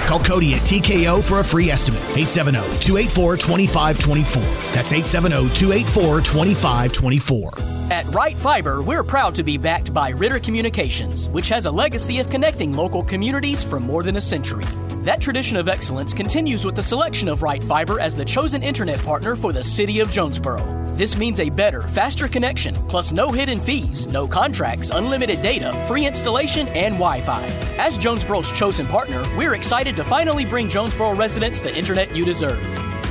Call 0.08 0.20
Cody 0.20 0.54
at 0.56 0.62
TKO 0.62 1.24
for 1.24 1.40
a 1.40 1.44
free 1.44 1.70
estimate. 1.70 2.02
870 2.18 2.60
284 2.80 3.38
2524. 3.38 4.42
That's 4.74 4.92
870 4.92 5.50
284 5.56 6.22
2524. 6.22 7.52
At 7.92 8.06
Right 8.14 8.36
Fiber, 8.38 8.82
we're 8.82 9.04
proud 9.04 9.36
to 9.36 9.44
be 9.44 9.58
backed 9.58 9.94
by 9.94 10.10
Ritter 10.10 10.40
Communications, 10.40 11.30
which 11.30 11.50
has 11.50 11.66
a 11.66 11.72
legacy 11.72 12.20
of 12.20 12.30
connecting 12.30 12.74
local 12.74 13.04
communities 13.04 13.64
for 13.64 13.80
more 13.80 14.04
than 14.04 14.18
a 14.18 14.22
century. 14.22 14.66
That 15.04 15.20
tradition 15.20 15.58
of 15.58 15.68
excellence 15.68 16.14
continues 16.14 16.64
with 16.64 16.78
the 16.78 16.82
selection 16.82 17.28
of 17.28 17.42
Right 17.42 17.62
Fiber 17.62 18.00
as 18.00 18.16
the 18.16 18.24
chosen 18.24 18.64
internet 18.64 19.04
partner 19.04 19.36
for 19.36 19.52
the 19.52 19.62
city 19.62 20.00
of 20.00 20.10
Jonesboro. 20.10 20.82
This 20.96 21.18
means 21.18 21.42
a 21.42 21.50
better, 21.50 21.82
faster 21.90 22.30
connection, 22.30 22.74
plus 22.88 23.12
no 23.12 23.30
hidden 23.30 23.60
fees, 23.60 24.08
no 24.08 24.26
contracts, 24.30 24.92
unlimited 24.92 25.42
data, 25.42 25.74
free 25.90 26.08
installation, 26.08 26.70
and 26.70 26.94
Wi 26.94 27.20
Fi. 27.20 27.44
As 27.78 27.98
Jonesboro's 27.98 28.50
chosen 28.54 28.88
partner, 28.88 29.22
we're 29.36 29.56
excited 29.56 29.98
to 29.98 30.06
finally 30.06 30.46
bring 30.46 30.70
Jonesboro 30.70 31.16
residents 31.16 31.60
the 31.60 31.78
internet 31.78 32.16
you 32.16 32.24
deserve. 32.24 32.64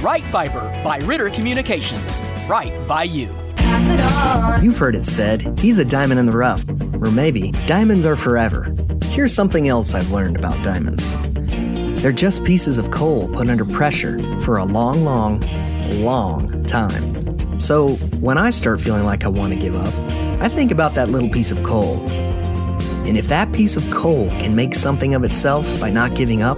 Right 0.02 0.24
Fiber 0.24 0.62
by 0.82 0.96
Ritter 1.00 1.28
Communications. 1.28 2.18
Right 2.48 2.72
by 2.88 3.02
you. 3.02 3.28
You've 4.62 4.78
heard 4.78 4.94
it 4.94 5.04
said, 5.04 5.58
he's 5.58 5.76
a 5.76 5.84
diamond 5.84 6.20
in 6.20 6.24
the 6.24 6.32
rough. 6.32 6.64
Or 7.02 7.10
maybe, 7.10 7.50
diamonds 7.66 8.06
are 8.06 8.16
forever. 8.16 8.74
Here's 9.08 9.34
something 9.34 9.68
else 9.68 9.92
I've 9.92 10.10
learned 10.10 10.38
about 10.38 10.56
diamonds 10.64 11.18
they're 12.02 12.12
just 12.12 12.44
pieces 12.44 12.78
of 12.78 12.90
coal 12.90 13.28
put 13.32 13.48
under 13.48 13.64
pressure 13.64 14.18
for 14.40 14.58
a 14.58 14.64
long, 14.64 15.04
long, 15.04 15.40
long 16.02 16.62
time. 16.64 17.60
So 17.60 17.90
when 18.20 18.38
I 18.38 18.50
start 18.50 18.80
feeling 18.80 19.04
like 19.04 19.24
I 19.24 19.28
want 19.28 19.54
to 19.54 19.58
give 19.58 19.76
up, 19.76 19.94
I 20.42 20.48
think 20.48 20.72
about 20.72 20.94
that 20.94 21.10
little 21.10 21.30
piece 21.30 21.52
of 21.52 21.62
coal. 21.62 22.00
And 23.06 23.16
if 23.16 23.28
that 23.28 23.52
piece 23.52 23.76
of 23.76 23.88
coal 23.92 24.28
can 24.30 24.56
make 24.56 24.74
something 24.74 25.14
of 25.14 25.22
itself 25.22 25.80
by 25.80 25.90
not 25.90 26.16
giving 26.16 26.42
up, 26.42 26.56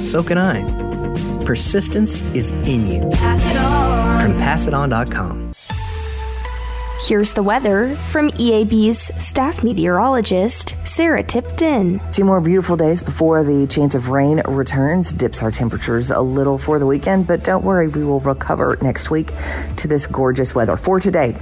so 0.00 0.22
can 0.22 0.38
I. 0.38 0.62
Persistence 1.44 2.22
is 2.34 2.52
in 2.52 2.86
you. 2.88 3.08
Pass 3.12 3.42
From 4.22 4.32
PassItOn.com. 4.34 5.47
Here's 7.00 7.32
the 7.32 7.44
weather 7.44 7.94
from 7.94 8.28
EAB's 8.30 8.98
staff 9.24 9.62
meteorologist, 9.62 10.74
Sarah 10.84 11.22
Tipton. 11.22 12.00
Two 12.10 12.24
more 12.24 12.40
beautiful 12.40 12.76
days 12.76 13.04
before 13.04 13.44
the 13.44 13.68
chance 13.68 13.94
of 13.94 14.08
rain 14.08 14.42
returns, 14.48 15.12
dips 15.12 15.40
our 15.40 15.52
temperatures 15.52 16.10
a 16.10 16.20
little 16.20 16.58
for 16.58 16.80
the 16.80 16.86
weekend, 16.86 17.28
but 17.28 17.44
don't 17.44 17.64
worry, 17.64 17.86
we 17.86 18.02
will 18.02 18.18
recover 18.18 18.76
next 18.82 19.12
week 19.12 19.32
to 19.76 19.86
this 19.86 20.08
gorgeous 20.08 20.56
weather. 20.56 20.76
For 20.76 20.98
today, 20.98 21.36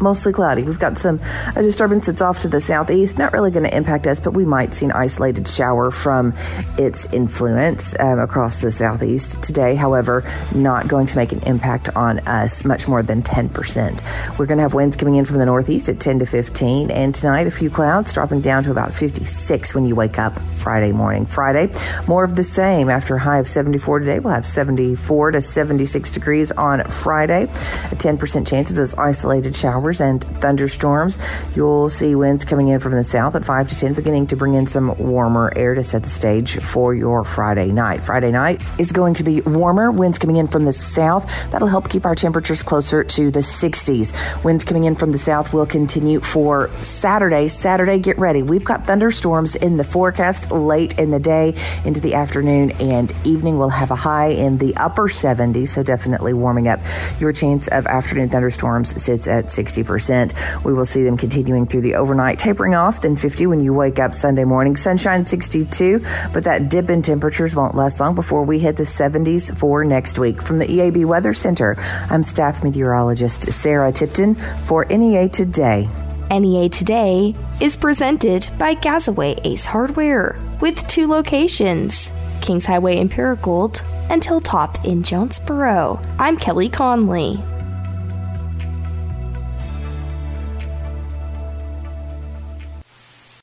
mostly 0.00 0.32
cloudy. 0.32 0.62
We've 0.62 0.78
got 0.78 0.98
some 0.98 1.20
a 1.56 1.62
disturbance 1.62 2.06
that's 2.06 2.22
off 2.22 2.40
to 2.40 2.48
the 2.48 2.60
southeast, 2.60 3.18
not 3.18 3.32
really 3.32 3.50
going 3.50 3.64
to 3.64 3.76
impact 3.76 4.06
us, 4.06 4.20
but 4.20 4.34
we 4.34 4.44
might 4.44 4.74
see 4.74 4.86
an 4.86 4.92
isolated 4.92 5.48
shower 5.48 5.90
from 5.90 6.34
its 6.76 7.12
influence 7.12 7.98
um, 7.98 8.18
across 8.18 8.60
the 8.60 8.70
southeast 8.70 9.42
today. 9.42 9.74
However, 9.74 10.24
not 10.54 10.88
going 10.88 11.06
to 11.06 11.16
make 11.16 11.32
an 11.32 11.42
impact 11.44 11.88
on 11.96 12.20
us 12.20 12.64
much 12.64 12.88
more 12.88 13.02
than 13.02 13.22
10%. 13.22 14.38
We're 14.38 14.46
going 14.46 14.58
to 14.58 14.62
have 14.62 14.74
winds 14.74 14.96
coming 14.96 15.16
in 15.16 15.24
from 15.24 15.38
the 15.38 15.46
northeast 15.46 15.88
at 15.88 16.00
10 16.00 16.20
to 16.20 16.26
15, 16.26 16.90
and 16.90 17.14
tonight 17.14 17.46
a 17.46 17.50
few 17.50 17.70
clouds 17.70 18.12
dropping 18.12 18.40
down 18.40 18.64
to 18.64 18.70
about 18.70 18.92
56 18.94 19.74
when 19.74 19.86
you 19.86 19.94
wake 19.94 20.18
up 20.18 20.38
Friday 20.56 20.92
morning. 20.92 21.26
Friday, 21.26 21.72
more 22.06 22.24
of 22.24 22.36
the 22.36 22.42
same. 22.42 22.88
After 22.88 23.16
a 23.16 23.20
high 23.20 23.38
of 23.38 23.48
74 23.48 24.00
today, 24.00 24.18
we'll 24.18 24.34
have 24.34 24.46
74 24.46 25.32
to 25.32 25.40
76 25.40 26.10
degrees 26.10 26.52
on 26.52 26.84
Friday. 26.84 27.44
A 27.44 27.96
10% 27.96 28.46
chance 28.46 28.70
of 28.70 28.76
those 28.76 28.94
isolated 28.94 29.56
showers 29.56 29.87
showers 29.88 30.00
and 30.00 30.22
thunderstorms. 30.40 31.18
You'll 31.54 31.88
see 31.88 32.14
winds 32.14 32.44
coming 32.44 32.68
in 32.68 32.80
from 32.80 32.92
the 32.92 33.04
south 33.04 33.34
at 33.34 33.44
5 33.44 33.68
to 33.68 33.74
10, 33.74 33.94
beginning 33.94 34.26
to 34.28 34.36
bring 34.36 34.54
in 34.54 34.66
some 34.66 34.96
warmer 34.98 35.52
air 35.56 35.74
to 35.74 35.82
set 35.82 36.02
the 36.02 36.10
stage 36.10 36.60
for 36.60 36.94
your 36.94 37.24
Friday 37.24 37.70
night. 37.70 38.04
Friday 38.04 38.30
night 38.30 38.62
is 38.78 38.92
going 38.92 39.14
to 39.14 39.24
be 39.24 39.40
warmer, 39.42 39.90
winds 39.90 40.18
coming 40.18 40.36
in 40.36 40.46
from 40.46 40.64
the 40.64 40.72
south. 40.72 41.50
That'll 41.50 41.68
help 41.68 41.88
keep 41.88 42.04
our 42.04 42.14
temperatures 42.14 42.62
closer 42.62 43.04
to 43.04 43.30
the 43.30 43.40
60s. 43.40 44.44
Winds 44.44 44.64
coming 44.64 44.84
in 44.84 44.94
from 44.94 45.10
the 45.10 45.18
south 45.18 45.52
will 45.52 45.66
continue 45.66 46.20
for 46.20 46.70
Saturday. 46.82 47.48
Saturday, 47.48 47.98
get 47.98 48.18
ready. 48.18 48.42
We've 48.42 48.64
got 48.64 48.86
thunderstorms 48.86 49.56
in 49.56 49.76
the 49.76 49.84
forecast 49.84 50.50
late 50.50 50.98
in 50.98 51.10
the 51.10 51.20
day 51.20 51.54
into 51.84 52.00
the 52.00 52.14
afternoon 52.14 52.72
and 52.72 53.12
evening. 53.24 53.58
We'll 53.58 53.70
have 53.70 53.90
a 53.90 53.96
high 53.96 54.28
in 54.28 54.58
the 54.58 54.76
upper 54.76 55.08
70s, 55.08 55.68
so 55.68 55.82
definitely 55.82 56.34
warming 56.34 56.68
up. 56.68 56.80
Your 57.18 57.32
chance 57.32 57.68
of 57.68 57.86
afternoon 57.86 58.28
thunderstorms 58.28 59.00
sits 59.00 59.28
at 59.28 59.50
60%. 59.82 60.64
We 60.64 60.72
will 60.72 60.84
see 60.84 61.04
them 61.04 61.16
continuing 61.16 61.66
through 61.66 61.82
the 61.82 61.94
overnight, 61.94 62.38
tapering 62.38 62.74
off, 62.74 63.02
then 63.02 63.16
50 63.16 63.46
when 63.46 63.60
you 63.60 63.72
wake 63.72 63.98
up 63.98 64.14
Sunday 64.14 64.44
morning. 64.44 64.76
Sunshine 64.76 65.24
62, 65.24 66.00
but 66.32 66.44
that 66.44 66.68
dip 66.68 66.90
in 66.90 67.02
temperatures 67.02 67.54
won't 67.54 67.74
last 67.74 68.00
long 68.00 68.14
before 68.14 68.44
we 68.44 68.58
hit 68.58 68.76
the 68.76 68.84
70s 68.84 69.56
for 69.56 69.84
next 69.84 70.18
week. 70.18 70.42
From 70.42 70.58
the 70.58 70.66
EAB 70.66 71.04
Weather 71.04 71.32
Center, 71.32 71.76
I'm 72.10 72.22
staff 72.22 72.62
meteorologist 72.62 73.52
Sarah 73.52 73.92
Tipton 73.92 74.34
for 74.64 74.84
NEA 74.84 75.28
Today. 75.28 75.88
NEA 76.30 76.68
Today 76.68 77.34
is 77.60 77.76
presented 77.76 78.48
by 78.58 78.74
Gazaway 78.74 79.40
Ace 79.44 79.64
Hardware 79.64 80.38
with 80.60 80.86
two 80.86 81.06
locations 81.06 82.12
Kings 82.42 82.66
Highway 82.66 82.98
in 82.98 83.08
Paragould 83.08 83.82
and 84.10 84.24
Hilltop 84.24 84.84
in 84.84 85.02
Jonesboro. 85.02 86.00
I'm 86.18 86.36
Kelly 86.36 86.68
Conley. 86.68 87.42